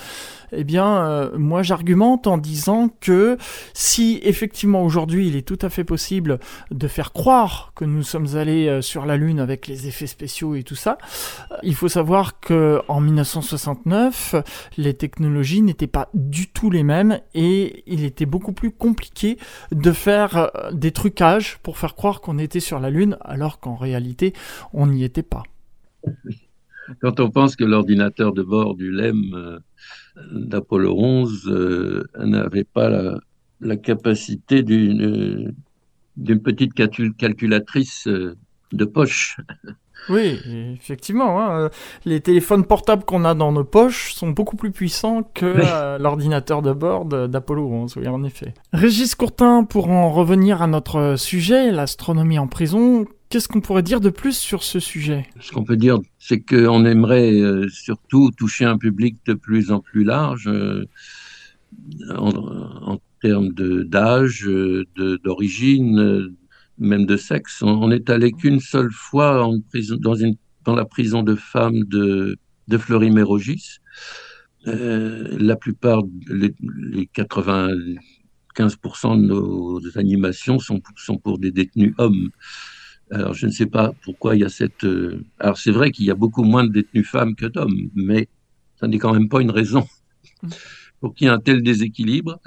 eh 0.52 0.64
bien, 0.64 1.06
euh, 1.06 1.30
moi 1.36 1.62
j'argumente 1.62 2.26
en 2.26 2.38
disant 2.38 2.88
que 3.00 3.36
si 3.74 4.20
effectivement 4.22 4.82
aujourd'hui 4.82 5.28
il 5.28 5.36
est 5.36 5.46
tout 5.46 5.58
à 5.60 5.68
fait 5.68 5.84
possible 5.84 6.38
de 6.70 6.88
faire 6.88 7.12
croire 7.12 7.72
que 7.74 7.84
nous 7.84 8.02
sommes 8.02 8.36
allés 8.36 8.68
euh, 8.68 8.80
sur 8.80 9.04
la 9.04 9.16
Lune 9.16 9.40
avec 9.40 9.66
les 9.66 9.88
effets 9.88 10.06
spéciaux 10.06 10.54
et 10.54 10.62
tout 10.62 10.74
ça, 10.74 10.96
euh, 11.52 11.56
il 11.62 11.74
faut 11.74 11.88
savoir 11.88 12.40
que 12.40 12.80
en 12.88 13.00
1969, 13.00 14.36
les 14.78 14.94
technologies 14.94 15.62
n'étaient 15.62 15.86
pas 15.86 16.08
du 16.14 16.48
tout 16.48 16.70
les 16.70 16.82
mêmes 16.82 17.20
et 17.34 17.84
il 17.86 18.04
était 18.04 18.26
beaucoup 18.26 18.52
plus 18.52 18.70
compliqué 18.70 19.36
de 19.72 19.92
faire 19.92 20.50
des 20.72 20.92
trucages 20.92 21.58
pour 21.62 21.76
faire 21.76 21.94
croire 21.94 22.20
qu'on 22.20 22.38
était 22.38 22.60
sur 22.60 22.80
la 22.80 22.88
Lune 22.88 23.18
alors 23.20 23.60
qu'en 23.60 23.74
réalité 23.74 24.32
on 24.72 24.86
n'y 24.86 25.04
était 25.04 25.22
pas. 25.22 25.42
Quand 27.00 27.20
on 27.20 27.30
pense 27.30 27.56
que 27.56 27.64
l'ordinateur 27.64 28.32
de 28.32 28.42
bord 28.42 28.74
du 28.74 28.90
LEM 28.90 29.34
euh, 29.34 29.58
d'Apollo 30.32 30.94
11 30.96 31.48
euh, 31.48 32.04
n'avait 32.18 32.64
pas 32.64 32.88
la, 33.60 33.76
capacité 33.76 34.62
d'une 34.62 35.54
petite 36.16 36.74
calculatrice 36.74 38.06
euh, 38.06 38.36
de 38.72 38.84
poche. 38.84 39.38
Oui, 40.08 40.38
effectivement. 40.74 41.40
Hein, 41.40 41.70
les 42.04 42.20
téléphones 42.20 42.64
portables 42.64 43.04
qu'on 43.04 43.24
a 43.24 43.34
dans 43.34 43.50
nos 43.50 43.64
poches 43.64 44.14
sont 44.14 44.30
beaucoup 44.30 44.54
plus 44.56 44.70
puissants 44.70 45.24
que 45.34 45.98
l'ordinateur 46.00 46.62
de 46.62 46.72
bord 46.72 47.06
d'Apollo 47.06 47.68
11, 47.68 47.96
oui, 47.96 48.06
en 48.06 48.22
effet. 48.22 48.54
Régis 48.72 49.16
Courtin, 49.16 49.64
pour 49.64 49.90
en 49.90 50.12
revenir 50.12 50.62
à 50.62 50.68
notre 50.68 51.16
sujet, 51.16 51.72
l'astronomie 51.72 52.38
en 52.38 52.46
prison, 52.46 53.06
Qu'est-ce 53.28 53.48
qu'on 53.48 53.60
pourrait 53.60 53.82
dire 53.82 54.00
de 54.00 54.10
plus 54.10 54.36
sur 54.36 54.62
ce 54.62 54.78
sujet? 54.78 55.26
Ce 55.40 55.50
qu'on 55.50 55.64
peut 55.64 55.76
dire, 55.76 55.98
c'est 56.18 56.40
qu'on 56.40 56.84
aimerait 56.84 57.40
euh, 57.40 57.66
surtout 57.68 58.30
toucher 58.30 58.64
un 58.64 58.78
public 58.78 59.16
de 59.26 59.34
plus 59.34 59.72
en 59.72 59.80
plus 59.80 60.04
large 60.04 60.46
euh, 60.46 60.86
en, 62.16 62.98
termes 63.20 63.52
d'âge, 63.52 64.48
d'origine, 65.24 65.98
euh, 65.98 66.32
même 66.78 67.04
de 67.04 67.16
sexe. 67.16 67.62
On, 67.62 67.88
n'est 67.88 68.08
allé 68.10 68.30
qu'une 68.30 68.60
seule 68.60 68.92
fois 68.92 69.44
en 69.44 69.60
prison, 69.60 69.96
dans, 69.96 70.76
la 70.76 70.84
prison 70.84 71.24
de 71.24 71.34
femmes 71.34 71.82
de, 71.84 72.38
de 72.68 72.78
Fleury-Mérogis. 72.78 73.78
la 74.66 75.56
plupart, 75.56 76.02
les, 76.28 76.54
95% 77.12 79.20
de 79.20 79.26
nos 79.26 79.80
animations 79.98 80.60
sont 80.60 80.80
pour 81.18 81.38
des 81.38 81.50
détenus 81.50 81.92
hommes. 81.98 82.30
Alors, 83.10 83.34
je 83.34 83.46
ne 83.46 83.52
sais 83.52 83.66
pas 83.66 83.92
pourquoi 84.02 84.34
il 84.34 84.40
y 84.40 84.44
a 84.44 84.48
cette. 84.48 84.86
Alors, 85.38 85.58
c'est 85.58 85.70
vrai 85.70 85.90
qu'il 85.90 86.06
y 86.06 86.10
a 86.10 86.14
beaucoup 86.14 86.42
moins 86.42 86.64
de 86.64 86.72
détenus 86.72 87.08
femmes 87.08 87.34
que 87.34 87.46
d'hommes, 87.46 87.90
mais 87.94 88.28
ça 88.80 88.88
n'est 88.88 88.98
quand 88.98 89.12
même 89.12 89.28
pas 89.28 89.40
une 89.40 89.50
raison 89.50 89.86
pour 91.00 91.14
qu'il 91.14 91.26
y 91.26 91.30
ait 91.30 91.32
un 91.32 91.38
tel 91.38 91.62
déséquilibre. 91.62 92.40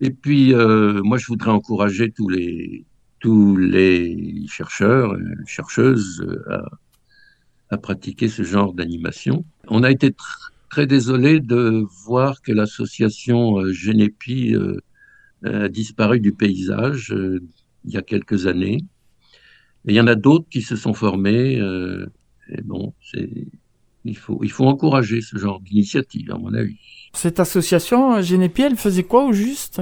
Et 0.00 0.10
puis, 0.10 0.52
euh, 0.52 1.00
moi, 1.02 1.16
je 1.18 1.26
voudrais 1.26 1.50
encourager 1.50 2.10
tous 2.10 2.28
les, 2.28 2.84
tous 3.20 3.56
les 3.56 4.44
chercheurs, 4.48 5.16
et 5.16 5.46
chercheuses 5.46 6.20
euh, 6.20 6.52
à, 6.52 7.74
à, 7.74 7.78
pratiquer 7.78 8.28
ce 8.28 8.42
genre 8.42 8.74
d'animation. 8.74 9.44
On 9.68 9.82
a 9.82 9.90
été 9.90 10.14
très 10.70 10.86
désolé 10.86 11.40
de 11.40 11.86
voir 12.04 12.42
que 12.42 12.52
l'association 12.52 13.58
euh, 13.58 13.72
Génépi 13.72 14.54
euh, 14.54 14.78
a 15.42 15.68
disparu 15.68 16.20
du 16.20 16.32
paysage 16.32 17.12
euh, 17.12 17.40
il 17.84 17.92
y 17.92 17.96
a 17.96 18.02
quelques 18.02 18.46
années. 18.46 18.78
Et 19.86 19.92
il 19.92 19.96
y 19.96 20.00
en 20.00 20.06
a 20.06 20.14
d'autres 20.14 20.46
qui 20.50 20.62
se 20.62 20.76
sont 20.76 20.94
formés. 20.94 21.58
Euh, 21.58 22.06
et 22.48 22.62
bon, 22.62 22.92
il 24.04 24.16
faut, 24.16 24.40
il 24.42 24.50
faut 24.50 24.66
encourager 24.66 25.20
ce 25.20 25.36
genre 25.36 25.60
d'initiative, 25.60 26.30
à 26.30 26.38
mon 26.38 26.54
avis. 26.54 26.78
Cette 27.12 27.40
association, 27.40 28.20
Génépi, 28.20 28.62
elle 28.62 28.76
faisait 28.76 29.04
quoi 29.04 29.24
au 29.24 29.32
juste? 29.32 29.80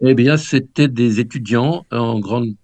Eh 0.00 0.14
bien, 0.14 0.36
c'était 0.36 0.88
des 0.88 1.20
étudiants 1.20 1.84
en 1.90 2.18
grande 2.20 2.54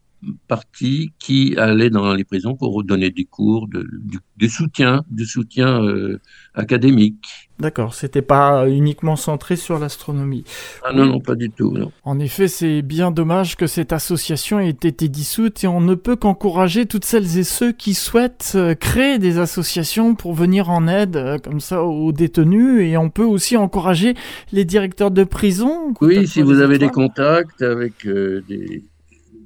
partie 0.47 1.13
qui 1.19 1.57
allaient 1.57 1.91
dans 1.91 2.15
les 2.15 2.25
prisons 2.25 2.55
pour 2.55 2.85
donner 2.85 3.11
des 3.11 3.25
cours, 3.25 3.69
de, 3.69 3.87
du, 4.05 4.19
du 4.37 4.49
soutien, 4.49 5.03
du 5.11 5.27
soutien 5.27 5.83
euh, 5.83 6.21
académique. 6.55 7.51
D'accord, 7.63 7.95
c'était 7.95 8.23
pas 8.23 8.69
uniquement 8.69 9.15
centré 9.15 9.55
sur 9.55 9.79
l'astronomie. 9.79 10.43
Ah 10.83 10.93
non, 10.93 11.07
non, 11.07 11.21
pas 11.21 11.37
du 11.37 11.49
tout. 11.49 11.71
Non. 11.71 11.93
En 12.03 12.19
effet, 12.19 12.49
c'est 12.49 12.83
bien 12.83 13.13
dommage 13.13 13.57
que 13.57 13.69
cette 13.69 13.93
association 13.93 14.59
ait 14.59 14.71
été 14.71 15.09
dissoute 15.09 15.63
et 15.63 15.69
on 15.69 15.81
ne 15.81 15.95
peut 15.95 16.17
qu'encourager 16.17 16.87
toutes 16.87 17.05
celles 17.05 17.39
et 17.39 17.45
ceux 17.45 17.71
qui 17.71 17.95
souhaitent 17.95 18.55
euh, 18.57 18.75
créer 18.75 19.21
des 19.21 19.39
associations 19.39 20.17
pour 20.17 20.35
venir 20.35 20.71
en 20.71 20.89
aide 20.89 21.15
euh, 21.15 21.39
comme 21.39 21.61
ça 21.61 21.85
aux 21.85 22.11
détenus 22.11 22.83
et 22.83 22.97
on 22.97 23.11
peut 23.11 23.23
aussi 23.23 23.57
encourager 23.57 24.15
les 24.51 24.65
directeurs 24.65 25.13
de 25.13 25.23
prison. 25.23 25.95
Oui, 26.01 26.27
si 26.27 26.43
vous 26.43 26.59
avez 26.59 26.79
des 26.79 26.89
contacts 26.89 27.63
avec 27.63 28.07
euh, 28.07 28.43
des, 28.49 28.83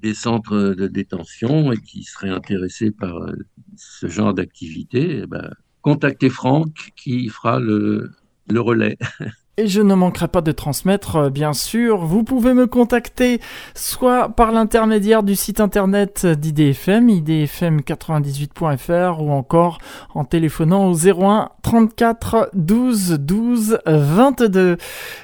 des, 0.01 0.15
centres 0.15 0.57
de 0.57 0.87
détention 0.87 1.71
et 1.71 1.77
qui 1.77 2.03
seraient 2.03 2.31
intéressés 2.31 2.93
par 2.93 3.19
euh, 3.19 3.35
ce 3.77 4.09
genre 4.09 4.33
d'activité, 4.33 5.21
eh 5.25 5.27
ben, 5.27 5.51
contactez 5.87 6.31
Franck 6.31 6.91
qui 6.97 7.29
fera 7.29 7.61
le, 7.61 8.11
le 8.49 8.61
relais. 8.61 8.99
Et 9.59 9.69
je 9.69 9.81
ne 9.81 9.95
manquerai 9.95 10.29
pas 10.29 10.43
de 10.43 10.53
transmettre, 10.53 11.17
euh, 11.17 11.31
bien 11.31 11.55
sûr. 11.55 12.05
Vous 12.05 12.25
pouvez 12.25 12.53
me 12.53 12.67
contacter 12.67 13.41
soit 13.75 14.29
par 14.29 14.53
l'intermédiaire 14.53 15.23
du 15.23 15.35
site 15.35 15.61
internet 15.61 16.27
d'IDFM, 16.27 17.09
idfm98.fr, 17.09 19.23
ou 19.23 19.31
encore 19.31 19.79
en 20.15 20.27
téléphonant 20.27 20.91
au 20.91 20.95
01 20.95 21.49
34 21.63 22.51
12 22.53 23.17
12 23.19 23.79
22. 23.87 24.77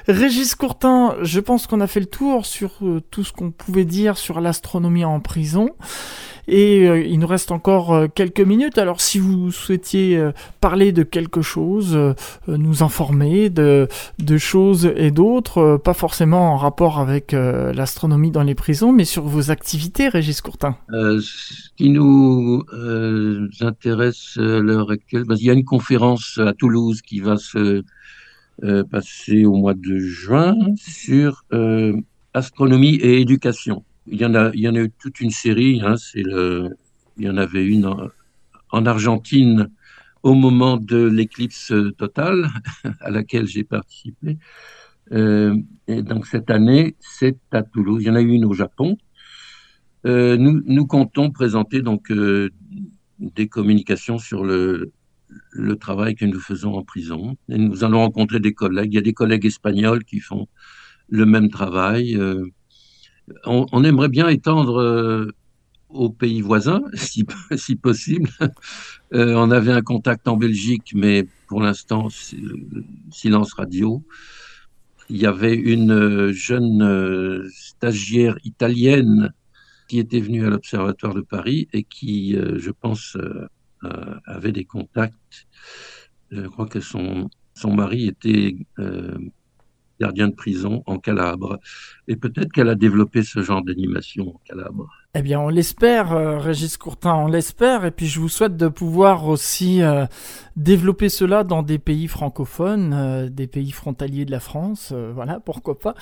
Régis 0.07 0.55
Courtin, 0.55 1.13
je 1.21 1.39
pense 1.39 1.67
qu'on 1.67 1.79
a 1.79 1.85
fait 1.85 1.99
le 1.99 2.07
tour 2.07 2.47
sur 2.47 2.71
euh, 2.81 3.03
tout 3.11 3.23
ce 3.23 3.33
qu'on 3.33 3.51
pouvait 3.51 3.85
dire 3.85 4.17
sur 4.17 4.41
l'astronomie 4.41 5.05
en 5.05 5.19
prison. 5.19 5.69
Et 6.47 6.89
euh, 6.89 7.01
il 7.01 7.19
nous 7.19 7.27
reste 7.27 7.51
encore 7.51 8.07
quelques 8.15 8.41
minutes. 8.41 8.77
Alors 8.77 8.99
si 8.99 9.19
vous 9.19 9.51
souhaitiez 9.51 10.21
parler 10.59 10.91
de 10.91 11.03
quelque 11.03 11.41
chose, 11.41 11.97
nous 12.47 12.83
informer 12.83 13.49
de, 13.49 13.87
de 14.23 14.37
choses 14.37 14.91
et 14.95 15.11
d'autres, 15.11 15.57
euh, 15.57 15.77
pas 15.77 15.93
forcément 15.93 16.53
en 16.53 16.57
rapport 16.57 16.99
avec 16.99 17.33
euh, 17.33 17.73
l'astronomie 17.73 18.31
dans 18.31 18.43
les 18.43 18.55
prisons, 18.55 18.91
mais 18.91 19.05
sur 19.05 19.23
vos 19.23 19.51
activités, 19.51 20.07
Régis 20.09 20.41
Courtin. 20.41 20.77
ce 20.89 21.69
qui 21.75 21.89
nous 21.89 22.63
intéresse 23.61 24.37
à 24.37 24.59
l'heure 24.59 24.91
actuelle, 24.91 25.23
bah, 25.25 25.35
il 25.37 25.45
y 25.45 25.49
a 25.49 25.53
une 25.53 25.65
conférence 25.65 26.39
à 26.39 26.53
Toulouse 26.53 27.01
qui 27.01 27.19
va 27.19 27.37
se 27.37 27.83
passer 28.91 29.45
au 29.45 29.55
mois 29.55 29.73
de 29.73 29.97
juin 29.97 30.55
sur 30.77 31.43
astronomie 32.33 32.95
et 32.95 33.19
éducation 33.19 33.83
il 34.07 34.19
y 34.19 34.25
en 34.25 34.35
a, 34.35 34.51
il 34.53 34.61
y 34.61 34.67
en 34.67 34.75
a 34.75 34.79
eu 34.79 34.91
toute 34.91 35.19
une 35.19 35.29
série. 35.29 35.81
Hein, 35.83 35.95
il 36.15 36.75
y 37.17 37.29
en 37.29 37.37
avait 37.37 37.65
une 37.65 37.93
en 38.71 38.85
Argentine 38.85 39.69
au 40.23 40.33
moment 40.33 40.77
de 40.77 41.03
l'éclipse 41.03 41.73
totale 41.97 42.47
à 43.01 43.11
laquelle 43.11 43.45
j'ai 43.45 43.63
participé. 43.63 44.37
Euh, 45.11 45.55
et 45.87 46.01
donc 46.01 46.25
cette 46.25 46.49
année, 46.49 46.95
c'est 46.99 47.37
à 47.51 47.61
Toulouse. 47.61 48.01
Il 48.03 48.07
y 48.07 48.09
en 48.09 48.15
a 48.15 48.21
eu 48.21 48.29
une 48.29 48.45
au 48.45 48.53
Japon. 48.53 48.97
Euh, 50.05 50.37
nous, 50.37 50.61
nous 50.65 50.87
comptons 50.87 51.29
présenter 51.29 51.81
donc 51.81 52.09
euh, 52.11 52.49
des 53.19 53.47
communications 53.47 54.17
sur 54.17 54.43
le, 54.43 54.91
travail 55.79 56.15
que 56.15 56.25
nous 56.25 56.39
faisons 56.39 56.73
en 56.73 56.83
prison. 56.83 57.35
Et 57.49 57.57
nous 57.57 57.83
allons 57.83 57.99
rencontrer 57.99 58.39
des 58.39 58.53
collègues. 58.53 58.93
Il 58.93 58.95
y 58.95 58.99
a 58.99 59.01
des 59.01 59.13
collègues 59.13 59.45
espagnols 59.45 60.03
qui 60.05 60.19
font 60.19 60.47
le 61.09 61.25
même 61.25 61.49
travail. 61.49 62.17
On, 63.45 63.83
aimerait 63.83 64.09
bien 64.09 64.27
étendre 64.27 65.33
aux 65.93 66.09
pays 66.09 66.41
voisins, 66.41 66.81
si, 66.93 67.25
si 67.55 67.75
possible. 67.75 68.29
Euh, 69.13 69.35
on 69.35 69.51
avait 69.51 69.71
un 69.71 69.81
contact 69.81 70.27
en 70.27 70.37
Belgique, 70.37 70.93
mais 70.95 71.27
pour 71.47 71.61
l'instant, 71.61 72.07
silence 73.11 73.53
radio. 73.53 74.03
Il 75.09 75.17
y 75.17 75.25
avait 75.25 75.55
une 75.55 76.31
jeune 76.31 76.81
euh, 76.81 77.47
stagiaire 77.51 78.37
italienne 78.43 79.33
qui 79.87 79.99
était 79.99 80.19
venue 80.19 80.45
à 80.45 80.49
l'Observatoire 80.49 81.13
de 81.13 81.21
Paris 81.21 81.67
et 81.73 81.83
qui, 81.83 82.35
euh, 82.35 82.57
je 82.57 82.71
pense, 82.71 83.17
euh, 83.17 83.47
avait 84.25 84.53
des 84.53 84.65
contacts. 84.65 85.45
Je 86.31 86.47
crois 86.47 86.67
que 86.67 86.79
son, 86.79 87.29
son 87.53 87.75
mari 87.75 88.07
était 88.07 88.55
gardien 89.99 90.29
de 90.29 90.33
prison 90.33 90.83
en 90.85 90.97
Calabre. 90.97 91.59
Et 92.07 92.15
peut-être 92.15 92.51
qu'elle 92.51 92.69
a 92.69 92.75
développé 92.75 93.23
ce 93.23 93.43
genre 93.43 93.63
d'animation 93.63 94.35
en 94.35 94.41
Calabre. 94.45 94.89
Eh 95.15 95.21
bien, 95.21 95.39
on 95.39 95.49
l'espère, 95.49 96.11
euh, 96.11 96.39
Régis 96.39 96.75
Courtin, 96.75 97.13
on 97.13 97.27
l'espère. 97.27 97.85
Et 97.85 97.91
puis, 97.91 98.07
je 98.07 98.19
vous 98.19 98.29
souhaite 98.29 98.57
de 98.57 98.67
pouvoir 98.67 99.27
aussi 99.27 99.83
euh, 99.83 100.07
développer 100.55 101.07
cela 101.07 101.43
dans 101.43 101.61
des 101.61 101.77
pays 101.77 102.07
francophones, 102.07 102.93
euh, 102.95 103.29
des 103.29 103.45
pays 103.45 103.69
frontaliers 103.69 104.25
de 104.25 104.31
la 104.31 104.39
France. 104.39 104.91
voilà, 105.13 105.39
pourquoi 105.39 105.77
pas. 105.77 105.93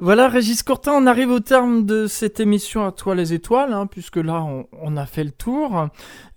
Voilà, 0.00 0.28
Régis 0.28 0.64
Courtin, 0.64 0.94
on 0.94 1.06
arrive 1.06 1.30
au 1.30 1.38
terme 1.38 1.86
de 1.86 2.08
cette 2.08 2.40
émission 2.40 2.84
à 2.84 2.90
toi 2.90 3.14
les 3.14 3.32
étoiles, 3.34 3.72
hein, 3.72 3.86
puisque 3.86 4.16
là, 4.16 4.42
on, 4.42 4.66
on, 4.82 4.96
a 4.96 5.06
fait 5.06 5.22
le 5.22 5.30
tour. 5.30 5.86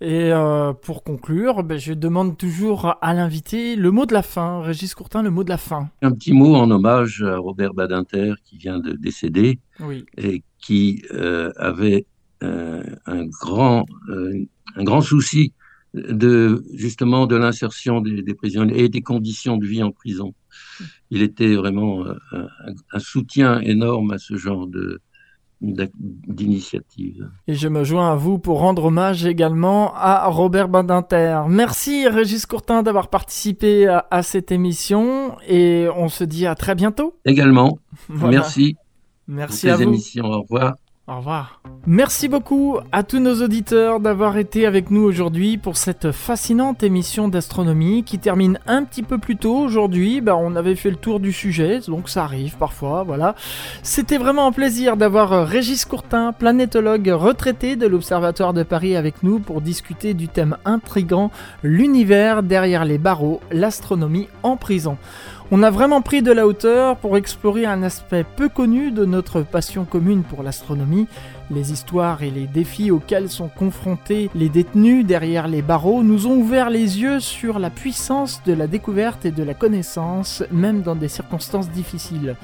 Et 0.00 0.30
pour 0.82 1.02
conclure, 1.02 1.64
ben, 1.64 1.78
je 1.78 1.94
demande 1.94 2.38
toujours 2.38 2.96
à 3.02 3.12
l'invité 3.12 3.74
le 3.74 3.90
mot 3.90 4.06
de 4.06 4.14
la 4.14 4.22
fin. 4.22 4.62
Régis 4.62 4.94
Courtin, 4.94 5.24
le 5.24 5.30
mot 5.30 5.42
de 5.42 5.48
la 5.48 5.58
fin. 5.58 5.88
Un 6.00 6.12
petit 6.12 6.32
mot 6.32 6.54
en 6.54 6.70
hommage 6.70 7.24
à 7.26 7.38
Robert 7.38 7.74
Badinter 7.74 8.34
qui 8.44 8.56
vient 8.56 8.78
de 8.78 8.92
décéder 8.92 9.58
oui. 9.80 10.06
et 10.16 10.44
qui 10.64 11.02
euh, 11.12 11.52
avait 11.56 12.06
euh, 12.42 12.82
un 13.04 13.26
grand 13.26 13.84
euh, 14.08 14.46
un 14.76 14.82
grand 14.82 15.02
souci 15.02 15.52
de 15.92 16.64
justement 16.72 17.26
de 17.26 17.36
l'insertion 17.36 18.00
des, 18.00 18.22
des, 18.22 18.34
prisonniers 18.34 18.84
et 18.84 18.88
des 18.88 19.02
conditions 19.02 19.58
de 19.58 19.66
vie 19.66 19.82
en 19.82 19.92
prison. 19.92 20.34
Il 21.10 21.22
était 21.22 21.54
vraiment 21.54 22.04
un, 22.32 22.46
un 22.92 22.98
soutien 22.98 23.60
énorme 23.60 24.10
à 24.12 24.18
ce 24.18 24.36
genre 24.36 24.66
de 24.66 25.00
d'initiative. 25.60 27.30
Et 27.46 27.54
je 27.54 27.68
me 27.68 27.84
joins 27.84 28.12
à 28.12 28.16
vous 28.16 28.38
pour 28.38 28.58
rendre 28.58 28.84
hommage 28.86 29.24
également 29.24 29.94
à 29.94 30.26
Robert 30.26 30.68
Badinter. 30.68 31.42
Merci 31.48 32.06
Régis 32.06 32.44
Courtin 32.44 32.82
d'avoir 32.82 33.08
participé 33.08 33.86
à, 33.86 34.06
à, 34.10 34.22
cette 34.22 34.52
émission 34.52 35.36
et 35.48 35.86
on 35.96 36.08
se 36.08 36.24
dit 36.24 36.46
à 36.46 36.54
très 36.54 36.74
bientôt. 36.74 37.18
Également. 37.24 37.78
Voilà. 38.08 38.38
Merci. 38.38 38.76
Merci 39.28 39.70
à 39.70 39.76
vous. 39.76 39.82
émissions. 39.82 40.24
Au 40.24 40.42
revoir. 40.42 40.74
Au 41.06 41.18
revoir. 41.18 41.60
Merci 41.86 42.28
beaucoup 42.28 42.78
à 42.90 43.02
tous 43.02 43.18
nos 43.18 43.42
auditeurs 43.42 44.00
d'avoir 44.00 44.38
été 44.38 44.64
avec 44.64 44.90
nous 44.90 45.02
aujourd'hui 45.02 45.58
pour 45.58 45.76
cette 45.76 46.12
fascinante 46.12 46.82
émission 46.82 47.28
d'astronomie 47.28 48.04
qui 48.04 48.18
termine 48.18 48.58
un 48.66 48.84
petit 48.84 49.02
peu 49.02 49.18
plus 49.18 49.36
tôt 49.36 49.58
aujourd'hui. 49.58 50.22
Bah, 50.22 50.34
on 50.34 50.56
avait 50.56 50.76
fait 50.76 50.88
le 50.88 50.96
tour 50.96 51.20
du 51.20 51.30
sujet, 51.30 51.80
donc 51.86 52.08
ça 52.08 52.24
arrive 52.24 52.56
parfois, 52.56 53.02
voilà. 53.02 53.34
C'était 53.82 54.16
vraiment 54.16 54.46
un 54.46 54.52
plaisir 54.52 54.96
d'avoir 54.96 55.46
Régis 55.46 55.84
Courtin, 55.84 56.32
planétologue 56.32 57.08
retraité 57.08 57.76
de 57.76 57.86
l'Observatoire 57.86 58.54
de 58.54 58.62
Paris 58.62 58.96
avec 58.96 59.22
nous 59.22 59.40
pour 59.40 59.60
discuter 59.60 60.14
du 60.14 60.28
thème 60.28 60.56
intrigant, 60.64 61.30
l'univers 61.62 62.42
derrière 62.42 62.86
les 62.86 62.96
barreaux, 62.96 63.42
l'astronomie 63.50 64.28
en 64.42 64.56
prison. 64.56 64.96
On 65.50 65.62
a 65.62 65.70
vraiment 65.70 66.00
pris 66.00 66.22
de 66.22 66.32
la 66.32 66.46
hauteur 66.46 66.96
pour 66.96 67.18
explorer 67.18 67.66
un 67.66 67.82
aspect 67.82 68.24
peu 68.24 68.48
connu 68.48 68.90
de 68.90 69.04
notre 69.04 69.42
passion 69.42 69.84
commune 69.84 70.22
pour 70.22 70.42
l'astronomie, 70.42 71.06
Les 71.50 71.70
histoires 71.70 72.22
et 72.22 72.30
les 72.30 72.46
défis 72.46 72.90
auxquels 72.90 73.28
sont 73.28 73.48
confrontés 73.48 74.30
les 74.34 74.48
détenus 74.48 75.04
derrière 75.04 75.46
les 75.46 75.60
barreaux 75.60 76.02
nous 76.02 76.26
ont 76.26 76.36
ouvert 76.36 76.70
les 76.70 77.02
yeux 77.02 77.20
sur 77.20 77.58
la 77.58 77.68
puissance 77.68 78.40
de 78.46 78.54
la 78.54 78.66
découverte 78.66 79.26
et 79.26 79.30
de 79.30 79.42
la 79.42 79.52
connaissance, 79.52 80.42
même 80.50 80.80
dans 80.80 80.96
des 80.96 81.08
circonstances 81.08 81.68
difficiles. 81.68 82.36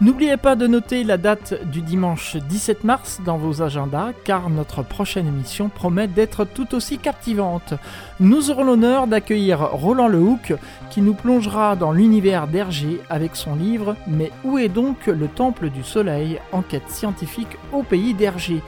N'oubliez 0.00 0.38
pas 0.38 0.56
de 0.56 0.66
noter 0.66 1.04
la 1.04 1.18
date 1.18 1.62
du 1.66 1.82
dimanche 1.82 2.38
17 2.38 2.84
mars 2.84 3.20
dans 3.22 3.36
vos 3.36 3.60
agendas 3.60 4.12
car 4.24 4.48
notre 4.48 4.82
prochaine 4.82 5.26
émission 5.26 5.68
promet 5.68 6.08
d'être 6.08 6.46
tout 6.46 6.74
aussi 6.74 6.96
captivante. 6.96 7.74
Nous 8.18 8.50
aurons 8.50 8.64
l'honneur 8.64 9.06
d'accueillir 9.06 9.60
Roland 9.60 10.08
Lehoucq 10.08 10.54
qui 10.88 11.02
nous 11.02 11.12
plongera 11.12 11.76
dans 11.76 11.92
l'univers 11.92 12.46
d'Hergé 12.46 12.98
avec 13.10 13.36
son 13.36 13.54
livre 13.54 13.94
Mais 14.06 14.32
où 14.42 14.56
est 14.56 14.70
donc 14.70 15.06
le 15.06 15.28
Temple 15.28 15.68
du 15.68 15.84
Soleil? 15.84 16.40
Enquête 16.52 16.88
scientifique 16.88 17.58
au 17.70 17.82
pays 17.82 18.14
d'Hergé 18.14 18.62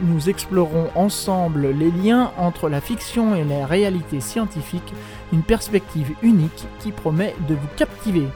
nous 0.00 0.28
explorons 0.28 0.88
ensemble 0.94 1.70
les 1.70 1.90
liens 1.90 2.30
entre 2.38 2.68
la 2.68 2.80
fiction 2.80 3.34
et 3.34 3.44
la 3.44 3.66
réalité 3.66 4.20
scientifique, 4.20 4.92
une 5.32 5.42
perspective 5.42 6.12
unique 6.22 6.66
qui 6.80 6.92
promet 6.92 7.34
de 7.48 7.54
vous 7.54 7.68
captiver. 7.76 8.28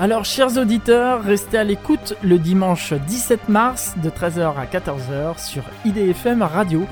Alors, 0.00 0.24
chers 0.24 0.58
auditeurs, 0.58 1.22
restez 1.22 1.56
à 1.56 1.62
l'écoute 1.62 2.14
le 2.20 2.40
dimanche 2.40 2.92
17 2.92 3.48
mars 3.48 3.94
de 4.02 4.10
13h 4.10 4.54
à 4.58 4.66
14h 4.66 5.38
sur 5.38 5.62
IDFM 5.84 6.42
Radio. 6.42 6.84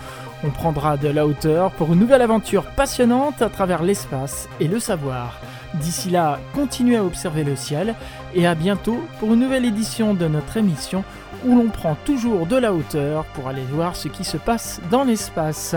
On 0.45 0.51
prendra 0.51 0.97
de 0.97 1.09
la 1.09 1.27
hauteur 1.27 1.73
pour 1.73 1.93
une 1.93 1.99
nouvelle 1.99 2.23
aventure 2.23 2.65
passionnante 2.65 3.43
à 3.43 3.49
travers 3.49 3.83
l'espace 3.83 4.49
et 4.61 4.69
le 4.69 4.79
savoir. 4.79 5.41
D'ici 5.75 6.11
là, 6.11 6.39
continuez 6.55 6.97
à 6.97 7.05
observer 7.05 7.43
le 7.43 7.57
ciel 7.57 7.97
et 8.37 8.47
à 8.47 8.55
bientôt 8.55 9.03
pour 9.19 9.35
une 9.35 9.41
nouvelle 9.41 9.65
édition 9.65 10.15
de 10.15 10.29
notre 10.29 10.57
émission 10.57 11.03
où 11.45 11.57
l'on 11.57 11.71
prend 11.71 11.97
toujours 12.05 12.47
de 12.47 12.57
la 12.57 12.73
hauteur 12.73 13.25
pour 13.35 13.49
aller 13.49 13.65
voir 13.69 13.97
ce 13.97 14.07
qui 14.07 14.23
se 14.23 14.37
passe 14.37 14.81
dans 14.93 15.03
l'espace. 15.03 15.75